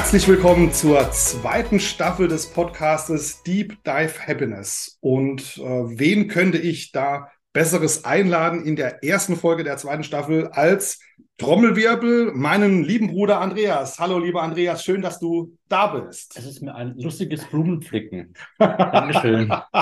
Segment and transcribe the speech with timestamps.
[0.00, 4.96] Herzlich willkommen zur zweiten Staffel des Podcastes Deep Dive Happiness.
[5.00, 10.48] Und äh, wen könnte ich da Besseres einladen in der ersten Folge der zweiten Staffel
[10.48, 11.00] als
[11.36, 13.98] Trommelwirbel, meinen lieben Bruder Andreas.
[13.98, 16.34] Hallo, lieber Andreas, schön, dass du da bist.
[16.34, 18.32] Es ist mir ein lustiges Blumenpflücken.
[18.58, 19.48] Dankeschön.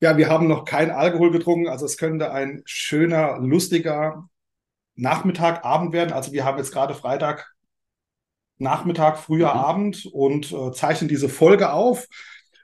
[0.00, 4.28] ja, wir haben noch kein Alkohol getrunken, also es könnte ein schöner, lustiger
[4.94, 6.12] Nachmittag, Abend werden.
[6.12, 7.53] Also wir haben jetzt gerade Freitag
[8.58, 9.60] Nachmittag, früher mhm.
[9.60, 12.06] Abend und äh, zeichnen diese Folge auf.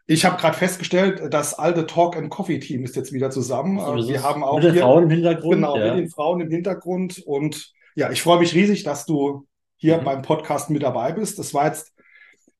[0.07, 3.79] Ich habe gerade festgestellt, das alte Talk and Coffee Team ist jetzt wieder zusammen.
[3.79, 5.55] So, wir haben auch mit den hier, Frauen im Hintergrund.
[5.55, 5.95] Genau, ja.
[5.95, 7.23] mit den Frauen im Hintergrund.
[7.25, 9.47] Und ja, ich freue mich riesig, dass du
[9.77, 10.05] hier mhm.
[10.05, 11.39] beim Podcast mit dabei bist.
[11.39, 11.93] Das war jetzt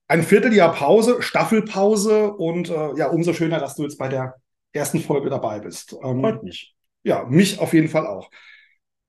[0.07, 4.35] ein Vierteljahr Pause, Staffelpause und äh, ja, umso schöner, dass du jetzt bei der
[4.73, 5.97] ersten Folge dabei bist.
[6.03, 6.75] Ähm, Freut mich.
[7.03, 8.31] Ja, mich auf jeden Fall auch.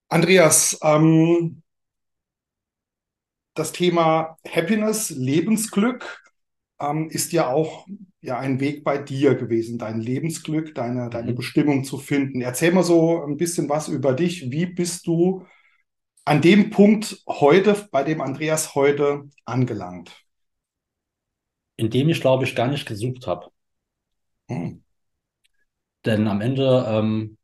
[0.10, 1.62] Andreas, ähm,
[3.62, 6.20] das Thema Happiness, Lebensglück,
[6.80, 7.86] ähm, ist ja auch
[8.22, 11.36] ja ein Weg bei dir gewesen, dein Lebensglück, deine, deine mhm.
[11.36, 12.42] Bestimmung zu finden.
[12.42, 14.50] Erzähl mal so ein bisschen was über dich.
[14.52, 15.46] Wie bist du
[16.26, 20.26] an dem Punkt heute, bei dem Andreas heute angelangt?
[21.76, 23.48] In dem ich, glaube ich, gar nicht gesucht habe.
[24.48, 24.84] Hm.
[26.06, 27.38] Denn am Ende, ähm,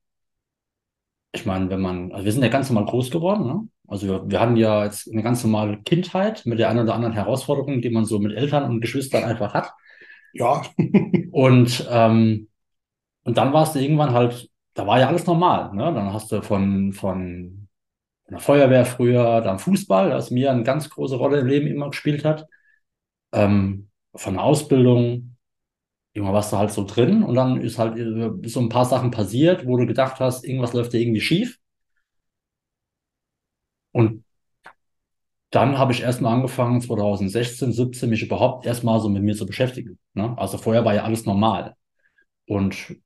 [1.31, 3.67] ich meine, wenn man, also wir sind ja ganz normal groß geworden, ne?
[3.87, 7.13] Also wir, wir hatten ja jetzt eine ganz normale Kindheit mit der einen oder anderen
[7.13, 9.73] Herausforderung, die man so mit Eltern und Geschwistern einfach hat.
[10.33, 10.61] Ja.
[11.31, 12.49] und, ähm,
[13.23, 15.73] und dann warst du irgendwann halt, da war ja alles normal.
[15.73, 15.93] Ne?
[15.93, 17.67] Dann hast du von, von
[18.29, 22.25] der Feuerwehr früher, dann Fußball, das mir eine ganz große Rolle im Leben immer gespielt
[22.25, 22.45] hat.
[23.31, 25.37] Ähm, von der Ausbildung,
[26.13, 29.11] irgendwann warst du halt so drin und dann ist halt ist so ein paar Sachen
[29.11, 31.59] passiert, wo du gedacht hast, irgendwas läuft dir irgendwie schief.
[33.91, 34.23] Und
[35.51, 39.97] dann habe ich erstmal angefangen, 2016, 17, mich überhaupt erstmal so mit mir zu beschäftigen.
[40.13, 40.37] Ne?
[40.37, 41.75] Also vorher war ja alles normal.
[42.47, 42.97] Und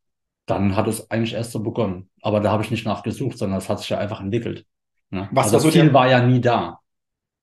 [0.47, 2.09] dann hat es eigentlich erst so begonnen.
[2.21, 4.65] Aber da habe ich nicht nachgesucht, sondern es hat sich ja einfach entwickelt.
[5.11, 5.29] Ne?
[5.31, 6.79] Was also das Ziel war ja nie da.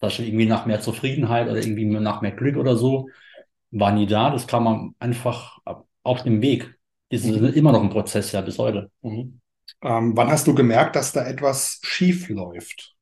[0.01, 3.09] Dass ich irgendwie nach mehr Zufriedenheit oder irgendwie nach mehr Glück oder so
[3.71, 4.31] war nie da.
[4.31, 5.59] Das kam man einfach
[6.03, 6.79] auf dem Weg.
[7.11, 7.49] Das ist mhm.
[7.49, 8.91] immer noch ein Prozess ja bis heute.
[9.03, 9.41] Mhm.
[9.83, 12.97] Ähm, wann hast du gemerkt, dass da etwas schief läuft?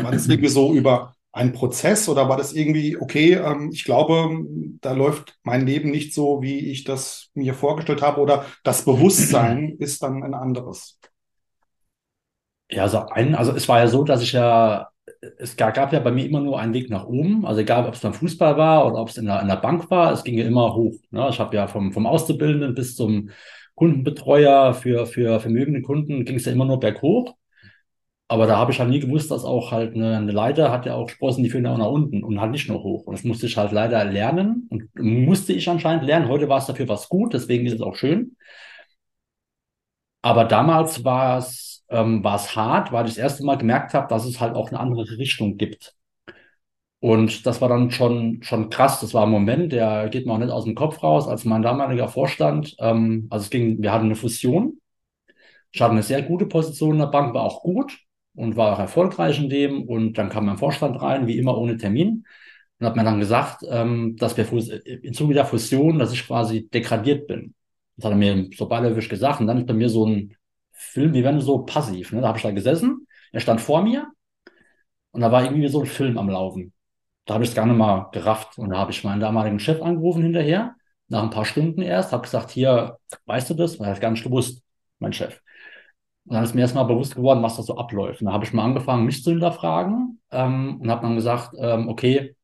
[0.00, 4.44] War das irgendwie so über einen Prozess oder war das irgendwie, okay, ähm, ich glaube,
[4.80, 9.76] da läuft mein Leben nicht so, wie ich das mir vorgestellt habe oder das Bewusstsein
[9.78, 10.98] ist dann ein anderes?
[12.70, 14.88] Ja, also, ein, also es war ja so, dass ich ja,
[15.38, 17.44] es gab, gab ja bei mir immer nur einen Weg nach oben.
[17.46, 19.90] Also egal, ob es beim Fußball war oder ob es in der, in der Bank
[19.90, 20.94] war, es ging ja immer hoch.
[21.10, 21.28] Ne?
[21.30, 23.30] Ich habe ja vom, vom Auszubildenden bis zum
[23.74, 27.34] Kundenbetreuer für, für vermögende Kunden ging es ja immer nur berghoch.
[28.32, 30.94] Aber da habe ich halt nie gewusst, dass auch halt eine, eine Leiter hat ja
[30.94, 33.04] auch Sprossen, die führen auch nach unten und halt nicht nur hoch.
[33.04, 36.28] Und das musste ich halt leider lernen und musste ich anscheinend lernen.
[36.28, 38.36] Heute war es dafür was gut, deswegen ist es auch schön.
[40.22, 44.08] Aber damals war es, ähm, war es hart, weil ich das erste Mal gemerkt habe,
[44.08, 45.94] dass es halt auch eine andere Richtung gibt.
[47.00, 49.00] Und das war dann schon, schon krass.
[49.00, 51.60] Das war ein Moment, der geht mir auch nicht aus dem Kopf raus, als mein
[51.60, 54.78] damaliger Vorstand, ähm, also es ging, wir hatten eine Fusion.
[55.72, 57.98] Ich hatte eine sehr gute Position in der Bank, war auch gut
[58.34, 59.82] und war auch erfolgreich in dem.
[59.84, 62.26] Und dann kam mein Vorstand rein, wie immer ohne Termin,
[62.78, 64.46] und hat mir dann gesagt, ähm, dass wir
[65.02, 67.54] im Zuge der Fusion, dass ich quasi degradiert bin.
[67.96, 69.40] Das hat er mir so beiläufig gesagt.
[69.40, 70.36] Und dann ist bei mir so ein
[70.72, 72.12] Film, wie wenn so passiv.
[72.12, 72.20] Ne?
[72.20, 74.08] Da habe ich da gesessen, er stand vor mir
[75.12, 76.72] und da war irgendwie so ein Film am Laufen.
[77.26, 78.58] Da habe ich es gar nicht mal gerafft.
[78.58, 80.74] Und da habe ich meinen damaligen Chef angerufen hinterher,
[81.08, 83.78] nach ein paar Stunden erst, habe gesagt, hier, weißt du das?
[83.78, 84.62] Weil er hat gar nicht gewusst,
[84.98, 85.40] mein Chef.
[86.24, 88.20] Und dann ist mir erstmal bewusst geworden, was da so abläuft.
[88.20, 91.88] Und da habe ich mal angefangen, mich zu hinterfragen ähm, und habe dann gesagt, ähm,
[91.88, 92.36] okay,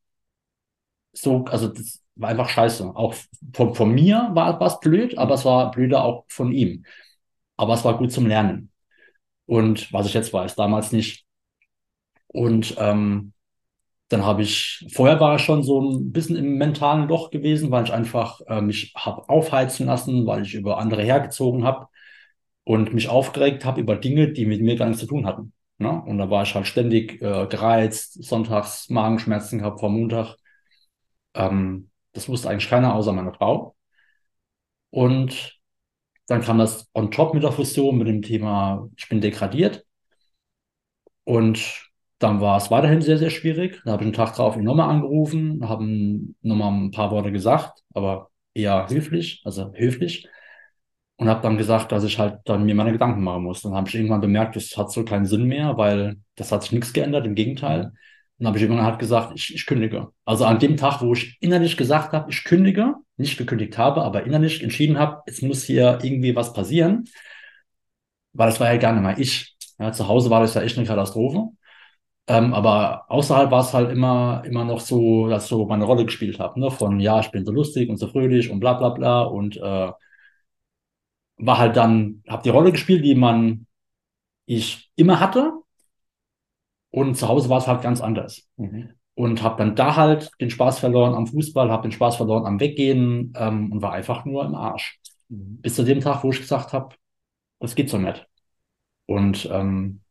[1.13, 2.95] so, also das war einfach scheiße.
[2.95, 3.15] Auch
[3.53, 6.85] von, von mir war es blöd, aber es war blöder auch von ihm.
[7.57, 8.71] Aber es war gut zum Lernen.
[9.45, 11.25] Und was ich jetzt weiß, damals nicht.
[12.27, 13.33] Und ähm,
[14.09, 17.85] dann habe ich, vorher war ich schon so ein bisschen im mentalen Loch gewesen, weil
[17.85, 21.87] ich einfach äh, mich habe aufheizen lassen, weil ich über andere hergezogen habe
[22.69, 25.53] und mich aufgeregt habe über Dinge, die mit mir gar nichts zu tun hatten.
[25.79, 25.89] Ne?
[26.03, 30.35] Und da war ich halt ständig äh, gereizt, sonntags Magenschmerzen gehabt vor Montag.
[31.33, 33.75] Ähm, das wusste eigentlich keiner außer meine Frau.
[34.91, 35.59] Und
[36.27, 39.83] dann kam das on top mit der Fusion, mit dem Thema, ich bin degradiert.
[41.23, 41.89] Und
[42.19, 43.81] dann war es weiterhin sehr, sehr schwierig.
[43.83, 45.85] Da habe ich einen Tag drauf ihn nochmal angerufen, habe
[46.43, 50.27] nochmal ein paar Worte gesagt, aber eher höflich, also höflich.
[51.19, 53.61] Und habe dann gesagt, dass ich halt dann mir meine Gedanken machen muss.
[53.61, 56.71] Dann habe ich irgendwann bemerkt, das hat so keinen Sinn mehr, weil das hat sich
[56.71, 57.91] nichts geändert, im Gegenteil.
[58.37, 60.07] Dann habe ich irgendwann halt gesagt, ich, ich kündige.
[60.23, 64.25] Also an dem Tag, wo ich innerlich gesagt habe, ich kündige, nicht gekündigt habe, aber
[64.25, 67.03] innerlich entschieden habe, es muss hier irgendwie was passieren,
[68.33, 69.55] weil das war ja gar nicht mal ich.
[69.77, 71.49] Ja, zu Hause war das ja echt eine Katastrophe.
[72.27, 76.05] Ähm, aber außerhalb war es halt immer, immer noch so, dass ich so meine Rolle
[76.05, 76.59] gespielt habe.
[76.59, 76.69] Ne?
[76.71, 79.21] Von ja, ich bin so lustig und so fröhlich und bla bla bla.
[79.23, 79.91] Und äh,
[81.39, 83.65] war halt dann, habe die Rolle gespielt, die man
[84.45, 85.53] ich immer hatte.
[86.91, 88.47] Und zu Hause war es halt ganz anders.
[88.57, 88.91] Mhm.
[89.15, 92.59] Und habe dann da halt den Spaß verloren am Fußball, habe den Spaß verloren am
[92.59, 94.99] Weggehen ähm, und war einfach nur im Arsch.
[95.29, 95.61] Mhm.
[95.61, 96.95] Bis zu dem Tag, wo ich gesagt habe,
[97.59, 98.27] das geht so nicht.
[99.05, 100.01] Und ähm,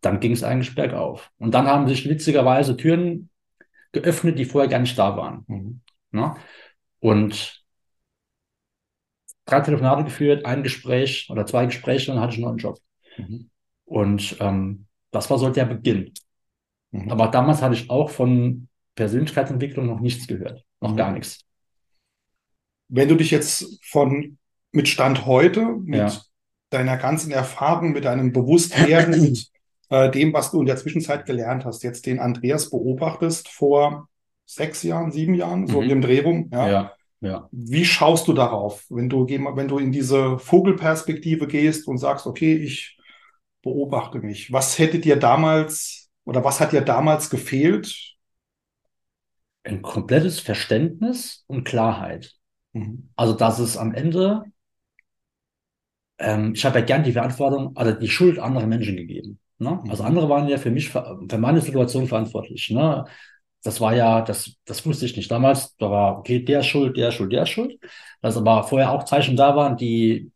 [0.00, 1.30] dann ging es eigentlich bergauf.
[1.38, 3.30] Und dann haben sich witzigerweise Türen
[3.92, 5.44] geöffnet, die vorher gar nicht da waren.
[5.46, 5.80] Mhm.
[6.10, 6.36] Ne?
[7.00, 7.65] Und
[9.46, 12.78] drei Telefonate geführt, ein Gespräch oder zwei Gespräche, dann hatte ich noch einen Job.
[13.16, 13.48] Mhm.
[13.84, 16.12] Und ähm, das war so der Beginn.
[16.90, 17.10] Mhm.
[17.10, 20.64] Aber damals hatte ich auch von Persönlichkeitsentwicklung noch nichts gehört.
[20.80, 20.96] Noch mhm.
[20.96, 21.40] gar nichts.
[22.88, 24.38] Wenn du dich jetzt von
[24.72, 26.20] mit Stand heute, mit ja.
[26.70, 29.50] deiner ganzen Erfahrung, mit deinem Bewusstwerden, mit
[29.90, 34.08] äh, dem, was du in der Zwischenzeit gelernt hast, jetzt den Andreas beobachtest vor
[34.44, 35.90] sechs Jahren, sieben Jahren, so mhm.
[35.90, 36.68] im Dreh rum, ja.
[36.68, 36.92] ja.
[37.20, 37.48] Ja.
[37.50, 42.54] Wie schaust du darauf, wenn du, wenn du in diese Vogelperspektive gehst und sagst, okay,
[42.54, 42.98] ich
[43.62, 44.52] beobachte mich?
[44.52, 48.14] Was hätte dir damals oder was hat dir damals gefehlt?
[49.64, 52.34] Ein komplettes Verständnis und Klarheit.
[52.72, 53.08] Mhm.
[53.16, 54.44] Also, dass es am Ende,
[56.18, 59.40] ähm, ich habe ja gern die Verantwortung, also die Schuld anderen Menschen gegeben.
[59.58, 59.82] Ne?
[59.88, 60.10] Also mhm.
[60.10, 62.70] andere waren ja für mich, für meine Situation verantwortlich.
[62.70, 63.06] Ne?
[63.62, 65.76] Das war ja, das, das wusste ich nicht damals.
[65.76, 67.78] Da war, okay, der schuld, der schuld, der schuld.
[68.22, 70.30] Dass aber vorher auch Zeichen da waren, die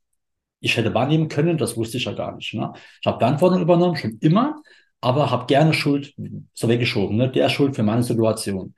[0.60, 2.52] ich hätte wahrnehmen können, das wusste ich ja gar nicht.
[2.54, 2.72] Ne?
[3.00, 4.62] Ich habe Verantwortung übernommen, schon immer,
[5.00, 6.14] aber habe gerne Schuld
[6.52, 7.16] so weggeschoben.
[7.16, 7.30] Ne?
[7.30, 8.74] Der schuld für meine Situation.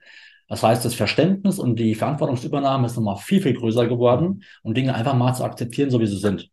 [0.47, 4.93] Das heißt, das Verständnis und die Verantwortungsübernahme ist nochmal viel, viel größer geworden und Dinge
[4.95, 6.49] einfach mal zu akzeptieren, so wie sie sind.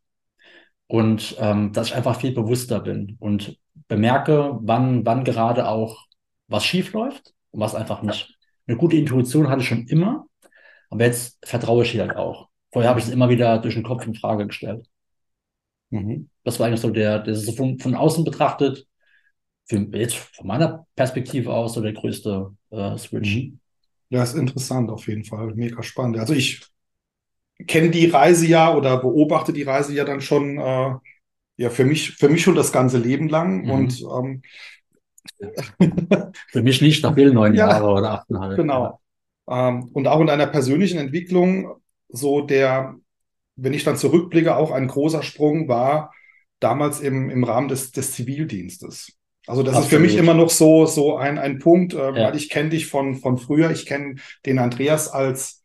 [0.87, 3.57] Und ähm, dass ich einfach viel bewusster bin und
[3.89, 6.07] bemerke, wann, wann gerade auch
[6.49, 8.37] was schief läuft und was einfach nicht.
[8.67, 10.27] Eine gute Intuition hatte ich schon immer,
[10.91, 12.49] aber jetzt vertraue ich ihr halt auch.
[12.73, 14.87] Vorher habe ich es immer wieder durch den Kopf in Frage gestellt.
[15.91, 16.29] Mhm.
[16.45, 18.87] Das war eigentlich so der, das ist so von, von außen betrachtet,
[19.67, 23.37] für, jetzt von meiner Perspektive aus, so der größte äh, Switch.
[23.37, 23.61] Mhm.
[24.11, 25.55] Ja, ist interessant auf jeden Fall.
[25.55, 26.19] Mega spannend.
[26.19, 26.63] Also ich
[27.67, 30.95] kenne die Reise ja oder beobachte die Reise ja dann schon, äh,
[31.57, 33.65] ja, für mich, für mich schon das ganze Leben lang.
[33.65, 33.71] Mhm.
[33.71, 34.43] Und ähm,
[36.49, 38.57] Für mich nicht, da fehlen neun ja, Jahre oder achteinhalb.
[38.57, 39.01] Genau.
[39.49, 41.77] Ähm, und auch in einer persönlichen Entwicklung,
[42.09, 42.97] so der,
[43.57, 46.13] wenn ich dann zurückblicke, auch ein großer Sprung war
[46.61, 49.17] damals im, im Rahmen des, des Zivildienstes.
[49.47, 49.85] Also das Absolut.
[49.85, 52.15] ist für mich immer noch so, so ein, ein Punkt, äh, ja.
[52.15, 53.71] weil ich kenne dich von, von früher.
[53.71, 54.17] Ich kenne
[54.47, 55.60] den Andreas als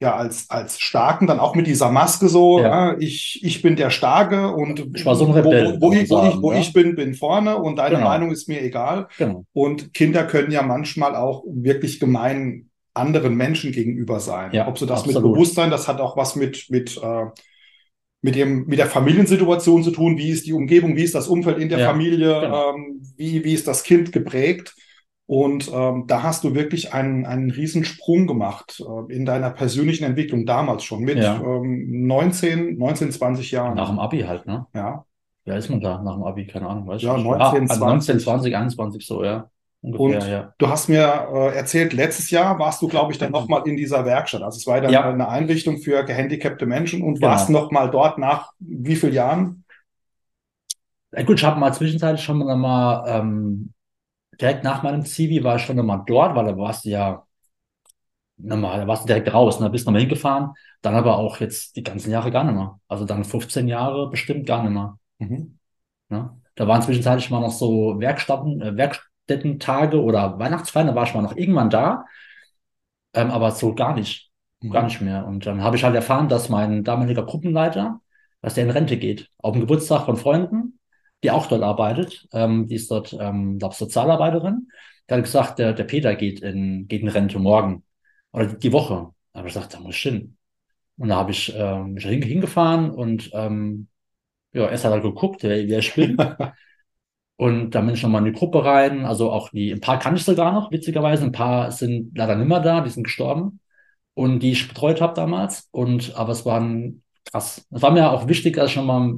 [0.00, 2.90] ja als, als Starken, dann auch mit dieser Maske so, ja.
[2.92, 6.10] ja ich, ich bin der Starke und ich war so ein Rebell, wo, wo, ich,
[6.10, 6.58] wo, ich, wo ja?
[6.58, 8.08] ich bin, bin vorne und deine genau.
[8.08, 9.08] Meinung ist mir egal.
[9.18, 9.44] Genau.
[9.52, 14.52] Und Kinder können ja manchmal auch wirklich gemein anderen Menschen gegenüber sein.
[14.52, 15.22] Ja, Ob so das absolut.
[15.22, 17.24] mit Bewusstsein, das hat auch was mit, mit, äh,
[18.22, 20.16] mit, dem, mit der Familiensituation zu tun.
[20.16, 22.74] Wie ist die Umgebung, wie ist das Umfeld in der ja, Familie, genau.
[22.74, 24.74] ähm, wie, wie ist das Kind geprägt?
[25.26, 30.44] Und ähm, da hast du wirklich einen, einen Riesensprung gemacht äh, in deiner persönlichen Entwicklung
[30.44, 31.40] damals schon mit ja.
[31.40, 33.76] ähm, 19, 19, 20 Jahren.
[33.76, 34.66] Nach dem Abi halt, ne?
[34.74, 35.06] Ja.
[35.46, 37.06] Ja, ist man da nach dem Abi, keine Ahnung, weißt du?
[37.06, 39.50] Ja, 19, ah, 19, 20, 21 so, ja.
[39.82, 40.54] Ungefähr, und ja.
[40.56, 44.06] du hast mir äh, erzählt, letztes Jahr warst du, glaube ich, dann nochmal in dieser
[44.06, 44.40] Werkstatt.
[44.40, 45.06] Also es war dann ja.
[45.06, 47.28] eine Einrichtung für gehandicapte Menschen und genau.
[47.28, 49.64] warst nochmal dort nach wie vielen Jahren?
[51.12, 53.73] Ja, gut, ich habe mal zwischenzeitlich schon mal ähm,
[54.40, 57.26] direkt nach meinem Zivi war ich schon nochmal dort, weil da warst du ja
[58.36, 59.70] nochmal, da warst du direkt raus, ne?
[59.70, 62.80] bist nochmal hingefahren, dann aber auch jetzt die ganzen Jahre gar nicht mehr.
[62.88, 64.98] Also dann 15 Jahre bestimmt gar nicht mehr.
[65.18, 65.58] Mhm.
[66.08, 66.40] Ne?
[66.54, 71.22] Da waren zwischenzeitlich mal noch so Werkstätten, äh, Werkstättentage oder Weihnachtsfeiern, da war ich mal
[71.22, 72.04] noch irgendwann da,
[73.14, 74.70] ähm, aber so gar nicht, mhm.
[74.70, 75.26] gar nicht mehr.
[75.26, 78.00] Und dann habe ich halt erfahren, dass mein damaliger Gruppenleiter,
[78.42, 80.73] dass der in Rente geht, auf dem Geburtstag von Freunden
[81.24, 82.28] die auch dort arbeitet.
[82.32, 84.68] Ähm, die ist dort, ähm, glaube Sozialarbeiterin.
[85.08, 87.82] Die hat gesagt, der, der Peter geht in, geht in Rente morgen
[88.32, 89.10] oder die Woche.
[89.32, 90.36] Aber ich sagte, da muss ich hin.
[90.96, 93.88] Und da habe ich ähm, mich hingefahren und ähm,
[94.52, 96.16] ja, erst hat er geguckt, wer, wer ich bin.
[97.36, 99.04] und dann bin ich nochmal in die Gruppe rein.
[99.04, 101.24] Also auch die, ein paar kann ich sogar noch, witzigerweise.
[101.24, 103.60] Ein paar sind leider nicht mehr da, die sind gestorben.
[104.14, 105.68] Und die ich betreut habe damals.
[105.72, 107.02] Und aber es waren
[107.34, 107.66] krass.
[107.70, 109.16] Es war mir auch wichtig, dass ich nochmal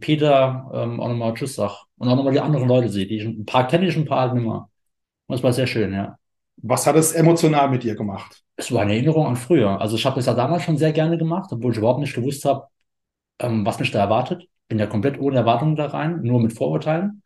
[0.00, 1.84] Peter ähm, auch nochmal Tschüss sag.
[1.98, 3.06] Und auch nochmal die anderen Leute sehe.
[3.06, 4.68] Die ich, ein paar kenne ich, ein paar halt nicht mehr.
[5.26, 6.16] Und das war sehr schön, ja.
[6.56, 8.42] Was hat es emotional mit dir gemacht?
[8.56, 9.80] Es war eine Erinnerung an früher.
[9.80, 12.44] Also ich habe das ja damals schon sehr gerne gemacht, obwohl ich überhaupt nicht gewusst
[12.46, 12.68] habe,
[13.38, 14.48] ähm, was mich da erwartet.
[14.68, 17.22] Bin ja komplett ohne Erwartungen da rein, nur mit Vorurteilen.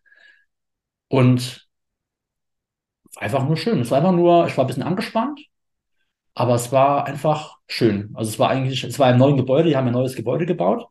[1.08, 1.68] Und
[3.16, 3.80] einfach nur schön.
[3.80, 5.40] Es war einfach nur, ich war ein bisschen angespannt,
[6.36, 8.10] aber es war einfach schön.
[8.14, 10.86] Also es war eigentlich, es war ein neues Gebäude, die haben ein neues Gebäude gebaut.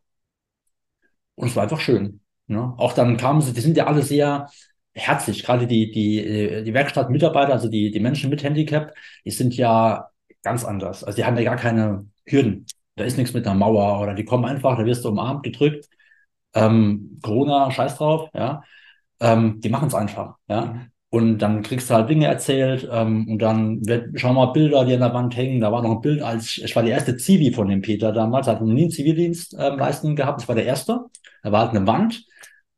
[1.34, 2.20] Und es war einfach schön.
[2.46, 2.74] Ne?
[2.78, 4.48] Auch dann kamen sie, die sind ja alle sehr
[4.94, 10.08] herzlich, gerade die, die, die Werkstattmitarbeiter, also die, die Menschen mit Handicap, die sind ja
[10.42, 11.04] ganz anders.
[11.04, 12.66] Also die haben ja gar keine Hürden.
[12.96, 15.88] Da ist nichts mit einer Mauer oder die kommen einfach, da wirst du umarmt, gedrückt.
[16.54, 18.62] Ähm, Corona, scheiß drauf, ja.
[19.20, 20.86] Ähm, die machen es einfach, ja.
[21.16, 23.80] Und dann kriegst du halt Dinge erzählt ähm, und dann
[24.16, 25.62] schau mal Bilder, die an der Wand hängen.
[25.62, 28.12] Da war noch ein Bild, als ich, ich war die erste Zivi von dem Peter
[28.12, 30.42] damals, hat noch nie einen Zivildienst ähm, leisten gehabt.
[30.42, 31.06] Ich war der erste.
[31.42, 32.22] Da war halt eine Wand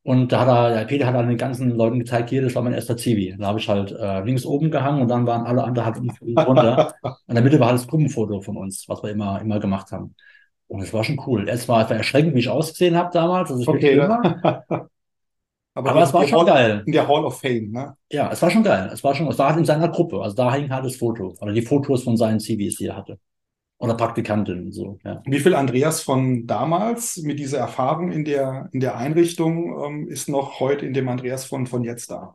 [0.04, 2.62] und da hat er, der Peter hat dann den ganzen Leuten gezeigt, hier, das war
[2.62, 3.34] mein erster Zivi.
[3.36, 6.94] Da habe ich halt äh, links oben gehangen und dann waren alle anderen halt runter.
[7.26, 10.14] in der Mitte war halt das Gruppenfoto von uns, was wir immer, immer gemacht haben.
[10.68, 11.48] Und es war schon cool.
[11.48, 13.50] Es war, es war erschreckend, wie ich ausgesehen habe damals.
[13.50, 13.98] Also okay.
[15.78, 16.82] aber, aber es war schon Hall, geil.
[16.86, 17.96] In der Hall of Fame, ne?
[18.10, 18.90] Ja, es war schon geil.
[18.92, 20.20] Es war schon, es war in seiner Gruppe.
[20.20, 21.34] Also da hing halt das Foto.
[21.40, 23.18] Oder die Fotos von seinen Zivis, die er hatte.
[23.78, 25.22] Oder Praktikantin und so, ja.
[25.24, 30.28] Wie viel Andreas von damals mit dieser Erfahrung in der, in der Einrichtung ähm, ist
[30.28, 32.34] noch heute in dem Andreas von, von jetzt da?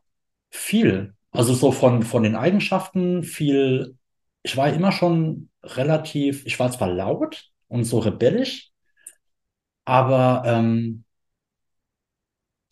[0.50, 1.13] Viel.
[1.31, 3.97] Also so von, von den Eigenschaften viel.
[4.41, 8.71] Ich war immer schon relativ, ich war zwar laut und so rebellisch,
[9.83, 11.03] aber ähm,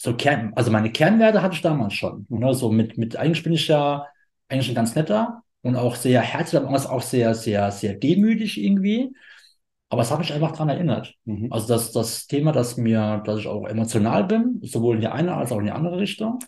[0.01, 2.25] so Kern, also meine Kernwerte hatte ich damals schon.
[2.29, 2.53] Ne?
[2.53, 4.07] So mit, mit eigentlich bin ich ja
[4.49, 9.13] eigentlich ein ganz netter, und auch sehr herzlich, aber auch sehr, sehr, sehr demütig irgendwie.
[9.89, 11.15] Aber es hat mich einfach daran erinnert.
[11.25, 11.51] Mhm.
[11.51, 15.35] Also das, das Thema, dass mir, dass ich auch emotional bin, sowohl in die eine
[15.35, 16.39] als auch in die andere Richtung,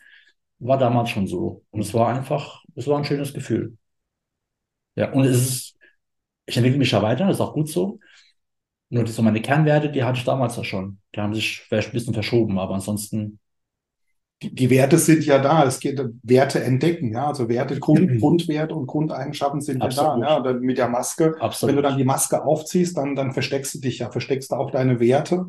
[0.60, 1.64] war damals schon so.
[1.72, 3.78] Und es war einfach, es war ein schönes Gefühl.
[4.96, 5.78] Ja, und es ist,
[6.46, 8.00] ich entwickle mich ja weiter, das ist auch gut so.
[8.90, 11.00] Nur so meine Kernwerte, die hatte ich damals ja schon.
[11.16, 13.40] Die haben sich vielleicht ein bisschen verschoben, aber ansonsten
[14.44, 15.64] die, die Werte sind ja da.
[15.66, 17.28] Es geht Werte entdecken, ja.
[17.28, 18.20] Also Werte, Grund, mhm.
[18.20, 20.20] Grundwerte und Grundeigenschaften sind Absolut.
[20.22, 20.30] ja da.
[20.30, 20.38] Ja.
[20.38, 21.70] Und dann mit der Maske, Absolut.
[21.70, 24.72] wenn du dann die Maske aufziehst, dann, dann versteckst du dich ja, versteckst du auch
[24.72, 25.46] deine Werte.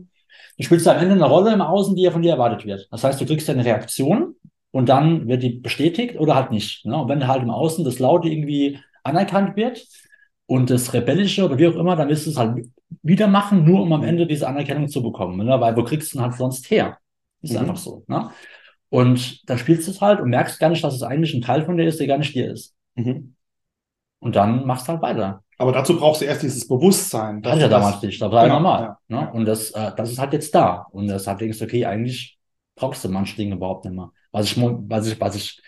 [0.57, 2.89] Du spielst am Ende eine Rolle im Außen, die ja von dir erwartet wird.
[2.91, 4.37] Das heißt, du kriegst eine Reaktion
[4.71, 6.85] und dann wird die bestätigt oder halt nicht.
[6.87, 6.97] Ne?
[6.97, 9.85] Und wenn halt im Außen das Laute irgendwie anerkannt wird
[10.47, 12.65] und das Rebellische oder wie auch immer, dann wirst du es halt
[13.03, 15.45] wieder machen, nur um am Ende diese Anerkennung zu bekommen.
[15.45, 15.61] Ne?
[15.61, 16.99] Weil wo kriegst du ihn halt sonst her?
[17.43, 17.59] Ist mhm.
[17.59, 18.05] einfach so.
[18.07, 18.31] Ne?
[18.95, 21.65] Und dann spielst du es halt und merkst gar nicht, dass es eigentlich ein Teil
[21.65, 22.77] von dir ist, der gar nicht dir ist.
[22.95, 23.35] Mhm.
[24.21, 25.43] Und dann machst du halt weiter.
[25.59, 27.43] Aber dazu brauchst du erst dieses Bewusstsein.
[27.43, 28.97] Das hatte ja damals nicht, das war genau, normal.
[29.09, 29.33] Ja, ne?
[29.33, 30.87] Und das, äh, das ist halt jetzt da.
[30.93, 32.39] Und das hat denkst, okay, eigentlich
[32.77, 34.13] brauchst du manche Dinge überhaupt nicht mehr.
[34.31, 35.61] Was ich, was ich, was ich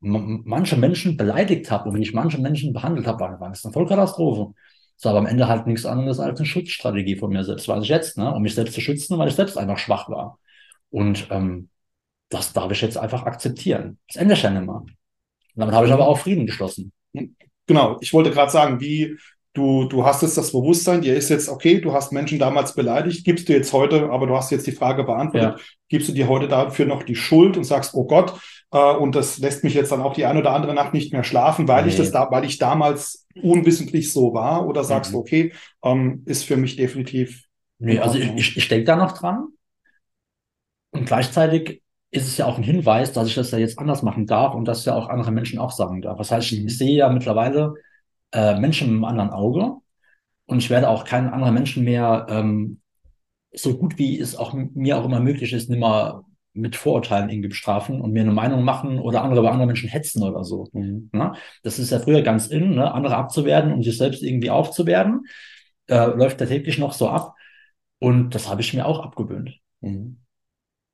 [0.00, 3.72] manche Menschen beleidigt habe und wie ich manche Menschen behandelt habe, war, war das eine
[3.72, 4.52] Vollkatastrophe.
[4.98, 7.82] Das war aber am Ende halt nichts anderes als eine Schutzstrategie von mir selbst, was
[7.82, 8.30] ich jetzt, ne?
[8.34, 10.38] um mich selbst zu schützen, weil ich selbst einfach schwach war.
[10.90, 11.70] Und ähm,
[12.34, 13.98] das darf ich jetzt einfach akzeptieren.
[14.08, 14.76] Das ändert ja nicht mehr.
[14.76, 14.96] Und
[15.54, 16.92] damit habe ich aber auch Frieden geschlossen.
[17.66, 19.16] Genau, ich wollte gerade sagen, wie
[19.54, 23.24] du, du hast jetzt das Bewusstsein, dir ist jetzt okay, du hast Menschen damals beleidigt,
[23.24, 25.64] gibst du jetzt heute, aber du hast jetzt die Frage beantwortet, ja.
[25.88, 28.38] gibst du dir heute dafür noch die Schuld und sagst, oh Gott,
[28.72, 31.24] äh, und das lässt mich jetzt dann auch die eine oder andere Nacht nicht mehr
[31.24, 31.90] schlafen, weil nee.
[31.90, 35.14] ich das da, weil ich damals unwissentlich so war, oder sagst mhm.
[35.14, 35.52] du, okay,
[35.84, 37.44] ähm, ist für mich definitiv.
[37.78, 39.48] Nee, also ich, ich, ich denke da noch dran.
[40.90, 41.82] Und gleichzeitig
[42.14, 44.66] ist es ja auch ein Hinweis, dass ich das ja jetzt anders machen darf und
[44.66, 46.18] dass ja auch andere Menschen auch sagen darf.
[46.18, 47.74] Das heißt, ich sehe ja mittlerweile
[48.32, 49.76] äh, Menschen mit einem anderen Auge
[50.46, 52.80] und ich werde auch keinen anderen Menschen mehr ähm,
[53.52, 58.00] so gut wie es auch mir auch immer möglich ist, nimmer mit Vorurteilen irgendwie bestrafen
[58.00, 60.68] und mir eine Meinung machen oder andere bei anderen Menschen hetzen oder so.
[60.72, 61.10] Mhm.
[61.12, 61.34] Ne?
[61.62, 62.92] Das ist ja früher ganz in, ne?
[62.92, 65.26] andere abzuwerden und sich selbst irgendwie aufzuwerden.
[65.88, 67.34] Äh, läuft da täglich noch so ab.
[67.98, 69.58] Und das habe ich mir auch abgewöhnt.
[69.80, 70.23] Mhm.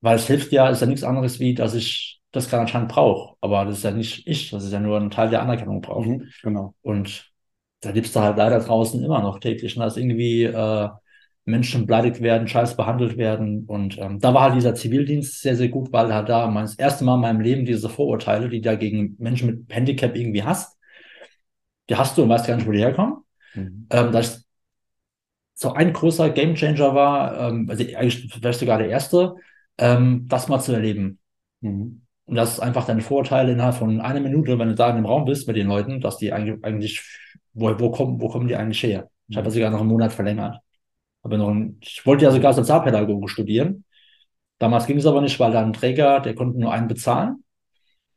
[0.00, 3.37] Weil es hilft ja, ist ja nichts anderes wie, dass ich das gerade anscheinend brauche.
[3.40, 6.09] Aber das ist ja nicht ich, das ist ja nur ein Teil der Anerkennung braucht.
[6.09, 6.75] Mhm, genau.
[6.83, 7.30] Und
[7.80, 10.88] da gibt's da halt leider draußen immer noch täglich, ne, dass irgendwie äh,
[11.45, 13.64] Menschen beleidigt werden, scheiß behandelt werden.
[13.66, 16.75] Und ähm, da war halt dieser Zivildienst sehr, sehr gut, weil halt da mein, das
[16.76, 20.78] erste Mal in meinem Leben diese Vorurteile, die da gegen Menschen mit Handicap irgendwie hast,
[21.88, 23.25] die hast du und weißt gar nicht, wo die herkommen.
[23.54, 23.87] Mhm.
[23.90, 24.47] Ähm, dass
[25.54, 29.35] so ein großer Gamechanger war, ähm, also eigentlich vielleicht sogar der erste,
[29.80, 31.18] ähm, das mal zu erleben.
[31.60, 32.02] Mhm.
[32.26, 35.06] Und das ist einfach deine Vorurteile innerhalb von einer Minute, wenn du da in dem
[35.06, 37.02] Raum bist mit den Leuten, dass die eigentlich, eigentlich
[37.54, 39.10] wo, wo, kommen, wo kommen die eigentlich her?
[39.26, 40.58] Ich habe sogar noch einen Monat verlängert.
[41.22, 43.84] Aber noch ein, ich wollte ja sogar Sozialpädagoge studieren.
[44.58, 47.42] Damals ging es aber nicht, weil da ein Träger, der konnte nur einen bezahlen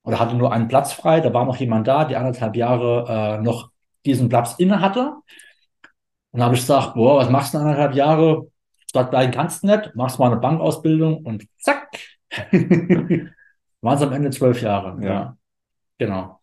[0.04, 1.22] oder hatte nur einen Platz frei.
[1.22, 3.72] Da war noch jemand da, der anderthalb Jahre äh, noch
[4.06, 5.16] diesen Platz inne hatte.
[6.32, 8.48] Und da habe ich gesagt, boah, was machst du anderthalb Jahre?
[8.94, 11.98] Statt bleiben kannst du nicht, machst mal eine Bankausbildung und zack.
[12.52, 15.04] Waren es am Ende zwölf Jahre.
[15.04, 15.10] Ja.
[15.10, 15.38] ja.
[15.98, 16.40] Genau.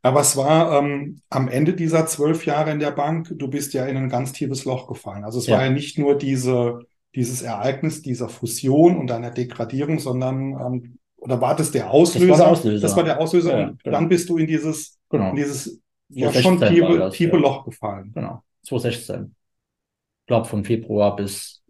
[0.00, 3.86] Aber es war ähm, am Ende dieser zwölf Jahre in der Bank, du bist ja
[3.86, 5.24] in ein ganz tiefes Loch gefallen.
[5.24, 5.56] Also es ja.
[5.56, 6.78] war ja nicht nur diese,
[7.16, 12.28] dieses Ereignis dieser Fusion und deiner Degradierung, sondern ähm, oder war das der Auslöser?
[12.28, 12.82] Das war der Auslöser.
[12.82, 13.98] Das war der Auslöser ja, und genau.
[13.98, 15.30] dann bist du in dieses, genau.
[15.30, 17.36] in dieses ja schon tiefe, das, tiefe.
[17.36, 18.12] Loch gefallen.
[18.14, 19.34] Genau, 2016.
[20.20, 21.63] Ich glaube von Februar bis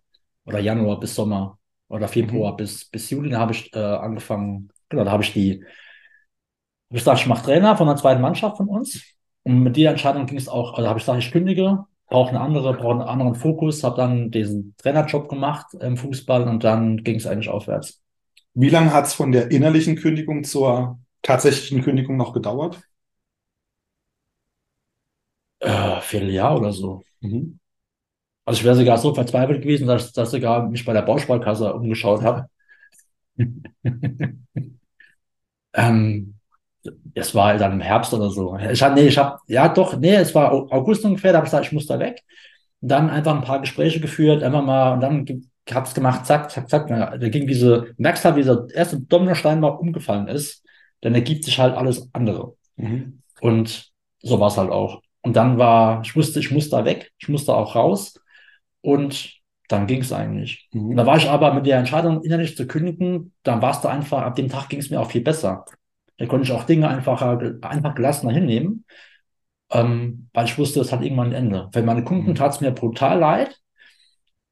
[0.44, 1.58] oder Januar bis Sommer
[1.88, 2.56] oder Februar mhm.
[2.56, 6.98] bis, bis Juli, da habe ich äh, angefangen, genau, da habe ich die, hab ich
[6.98, 9.02] gesagt, ich mache Trainer von der zweiten Mannschaft von uns.
[9.42, 12.40] Und mit der Entscheidung ging es auch, also habe ich gesagt, ich kündige, brauche eine
[12.40, 17.16] andere, brauche einen anderen Fokus, habe dann diesen Trainerjob gemacht im Fußball und dann ging
[17.16, 18.02] es eigentlich aufwärts.
[18.54, 22.80] Wie lange hat es von der innerlichen Kündigung zur tatsächlichen Kündigung noch gedauert?
[25.58, 27.02] Äh, Vierteljahr oder so.
[27.20, 27.58] Mhm.
[28.44, 31.72] Also ich wäre sogar so verzweifelt gewesen, dass, dass ich sogar mich bei der Bausparkasse
[31.72, 32.48] umgeschaut habe.
[35.74, 36.34] ähm,
[37.14, 38.56] es war dann im Herbst oder so.
[38.56, 41.50] Ich hab, nee, ich habe, ja doch, nee, es war August ungefähr, da habe ich
[41.50, 42.22] gesagt, ich muss da weg.
[42.80, 46.68] Und dann einfach ein paar Gespräche geführt, einfach mal, und dann hab's gemacht, zack, zack,
[46.68, 46.88] zack.
[46.88, 50.62] Da ging diese, merkst halt, wie dieser erste Dominostein mal umgefallen ist,
[51.00, 52.54] dann ergibt sich halt alles andere.
[52.76, 53.22] Mhm.
[53.40, 53.90] Und
[54.20, 55.00] so war es halt auch.
[55.22, 58.14] Und dann war, ich wusste, ich muss da weg, ich musste auch raus.
[58.84, 60.68] Und dann ging es eigentlich.
[60.72, 60.94] Mhm.
[60.94, 64.20] Da war ich aber mit der Entscheidung, innerlich zu kündigen, dann war es da einfach,
[64.20, 65.64] ab dem Tag ging es mir auch viel besser.
[66.18, 68.84] Da konnte ich auch Dinge einfacher, einfach gelassener hinnehmen,
[69.70, 71.70] ähm, weil ich wusste, es hat irgendwann ein Ende.
[71.72, 72.34] Für meine Kunden mhm.
[72.34, 73.58] tat es mir brutal leid,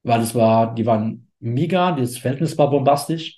[0.03, 3.37] weil es war, die waren mega, das Verhältnis war bombastisch.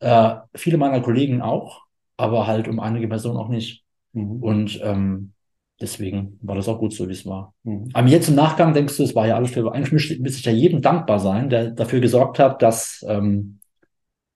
[0.00, 1.82] Äh, viele meiner Kollegen auch,
[2.16, 3.84] aber halt um einige Personen auch nicht.
[4.14, 4.42] Mhm.
[4.42, 5.34] Und ähm,
[5.82, 7.54] Deswegen war das auch gut so, wie es war.
[7.64, 7.90] Mhm.
[7.92, 10.44] Aber jetzt im Nachgang denkst du, es war ja alles für, eigentlich müsste, müsste ich
[10.44, 13.58] ja jedem dankbar sein, der dafür gesorgt hat, dass, ähm,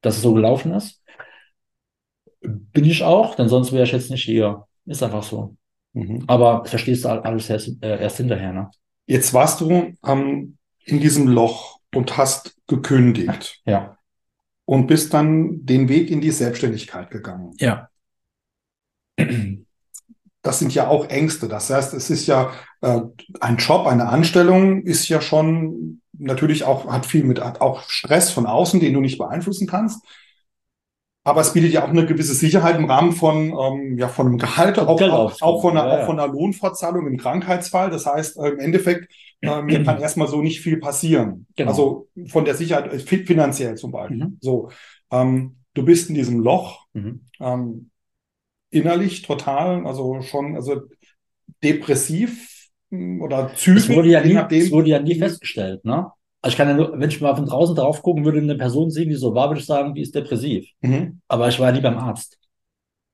[0.01, 1.01] dass es so gelaufen ist.
[2.41, 4.67] Bin ich auch, denn sonst wäre ich jetzt nicht hier.
[4.87, 5.57] Ist einfach so.
[5.93, 6.25] Mhm.
[6.27, 8.71] Aber verstehst du alles erst, äh, erst hinterher, ne?
[9.07, 13.63] Jetzt warst du ähm, in diesem Loch und hast gekündigt.
[13.65, 13.99] Ja.
[14.65, 17.55] Und bist dann den Weg in die Selbstständigkeit gegangen.
[17.61, 17.89] Ja
[20.47, 21.49] das sind ja auch Ängste.
[21.49, 23.01] Das heißt, es ist ja äh,
[23.41, 28.31] ein Job, eine Anstellung ist ja schon natürlich auch, hat viel mit, hat auch Stress
[28.31, 30.05] von außen, den du nicht beeinflussen kannst.
[31.25, 34.39] Aber es bietet ja auch eine gewisse Sicherheit im Rahmen von, ähm, ja, von einem
[34.39, 36.03] Gehalt, auch, auch, auch, von einer, ja, ja.
[36.03, 37.91] auch von einer Lohnfortzahlung im Krankheitsfall.
[37.91, 41.47] Das heißt, äh, im Endeffekt, äh, mir kann erstmal so nicht viel passieren.
[41.57, 41.71] Genau.
[41.71, 44.19] Also von der Sicherheit, äh, finanziell zum Beispiel.
[44.19, 44.39] Mhm.
[44.41, 44.71] So,
[45.11, 46.87] ähm, du bist in diesem Loch.
[46.93, 47.23] Mhm.
[47.41, 47.91] Ähm,
[48.77, 50.83] innerlich total, also schon, also
[51.63, 53.87] depressiv hm, oder zynisch.
[53.89, 56.11] Das wurde ja nie, das wurde ja nie festgestellt, ne?
[56.43, 58.91] Also ich kann ja nur, wenn ich mal von draußen drauf gucken würde, eine Person
[58.91, 60.69] sehen, die so war, würde ich sagen, die ist depressiv.
[60.81, 61.21] Mhm.
[61.27, 62.39] Aber ich war nie beim Arzt.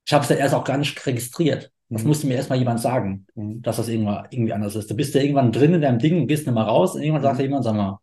[0.05, 1.71] Ich habe es ja erst auch gar nicht registriert.
[1.89, 2.09] Das mhm.
[2.09, 3.63] musste mir erstmal jemand sagen, mhm.
[3.63, 4.91] dass das irgendwann, irgendwie anders ist.
[4.91, 7.39] Du bist ja irgendwann drin in deinem Ding, gehst nicht mal raus und irgendwann sagt
[7.39, 7.45] mhm.
[7.45, 7.99] jemand, sag mal,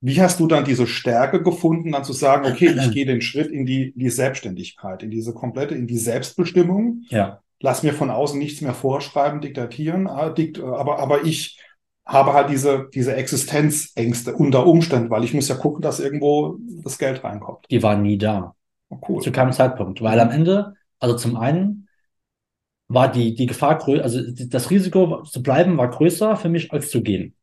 [0.00, 3.50] wie hast du dann diese Stärke gefunden, dann zu sagen, okay, ich gehe den Schritt
[3.50, 7.02] in die, die Selbstständigkeit, in diese komplette, in die Selbstbestimmung.
[7.08, 7.40] Ja.
[7.60, 11.60] Lass mir von außen nichts mehr vorschreiben, diktatieren, äh, dikt, aber, aber ich
[12.06, 16.98] habe halt diese, diese Existenzängste unter Umständen, weil ich muss ja gucken, dass irgendwo das
[16.98, 17.66] Geld reinkommt.
[17.70, 18.54] Die waren nie da.
[18.88, 19.20] Oh, cool.
[19.20, 20.00] Zu keinem Zeitpunkt.
[20.00, 21.88] Weil am Ende, also zum einen
[22.86, 26.88] war die, die Gefahr größer, also das Risiko zu bleiben war größer für mich als
[26.90, 27.34] zu gehen.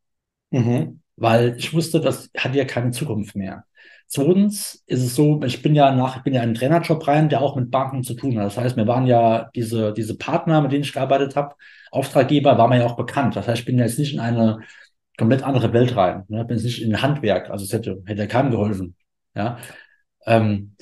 [0.49, 3.65] Mhm weil ich wusste, das hat ja keine Zukunft mehr.
[4.07, 7.29] Zweitens ist es so, ich bin ja nach, ich bin ja in einen Trainerjob rein,
[7.29, 8.45] der auch mit Banken zu tun hat.
[8.45, 11.55] Das heißt, mir waren ja diese, diese Partner, mit denen ich gearbeitet habe,
[11.91, 13.35] Auftraggeber, war mir ja auch bekannt.
[13.35, 14.59] Das heißt, ich bin jetzt nicht in eine
[15.17, 16.23] komplett andere Welt rein.
[16.27, 16.45] Ne?
[16.45, 18.95] Bin jetzt nicht in Handwerk, also es hätte, hätte keinem geholfen.
[19.35, 19.57] Ja.
[20.27, 20.74] Ähm,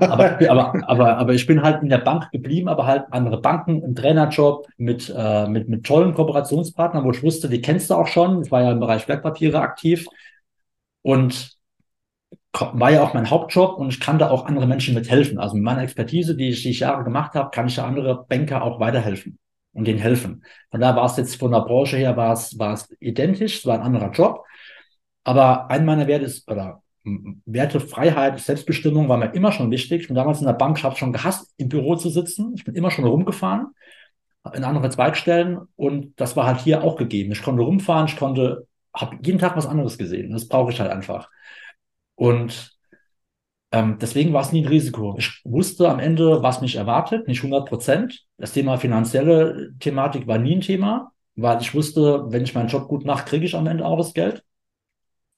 [0.00, 3.82] aber, aber, aber, aber ich bin halt in der Bank geblieben, aber halt andere Banken,
[3.82, 8.06] im Trainerjob mit, äh, mit, mit tollen Kooperationspartnern, wo ich wusste, die kennst du auch
[8.06, 8.42] schon.
[8.42, 10.06] Ich war ja im Bereich Wertpapiere aktiv
[11.02, 11.56] und
[12.52, 15.38] war ja auch mein Hauptjob und ich kann da auch andere Menschen mithelfen.
[15.38, 18.24] Also mit meiner Expertise, die ich, die ich Jahre gemacht habe, kann ich ja andere
[18.28, 19.38] Banker auch weiterhelfen.
[19.72, 20.44] und denen helfen.
[20.70, 23.66] Von daher war es jetzt von der Branche her war es, war es identisch, es
[23.66, 24.44] war ein anderer Job.
[25.24, 30.02] Aber ein meiner Werte ist, oder Werte, Freiheit, Selbstbestimmung war mir immer schon wichtig.
[30.02, 32.52] Ich bin damals in der Bank, ich habe schon gehasst, im Büro zu sitzen.
[32.54, 33.68] Ich bin immer schon rumgefahren
[34.54, 37.32] in andere Zweigstellen und das war halt hier auch gegeben.
[37.32, 40.32] Ich konnte rumfahren, ich konnte, habe jeden Tag was anderes gesehen.
[40.32, 41.30] Das brauche ich halt einfach.
[42.14, 42.76] Und
[43.72, 45.14] ähm, deswegen war es nie ein Risiko.
[45.18, 48.26] Ich wusste am Ende, was mich erwartet, nicht 100 Prozent.
[48.38, 52.88] Das Thema finanzielle Thematik war nie ein Thema, weil ich wusste, wenn ich meinen Job
[52.88, 54.42] gut mache, kriege ich am Ende auch das Geld.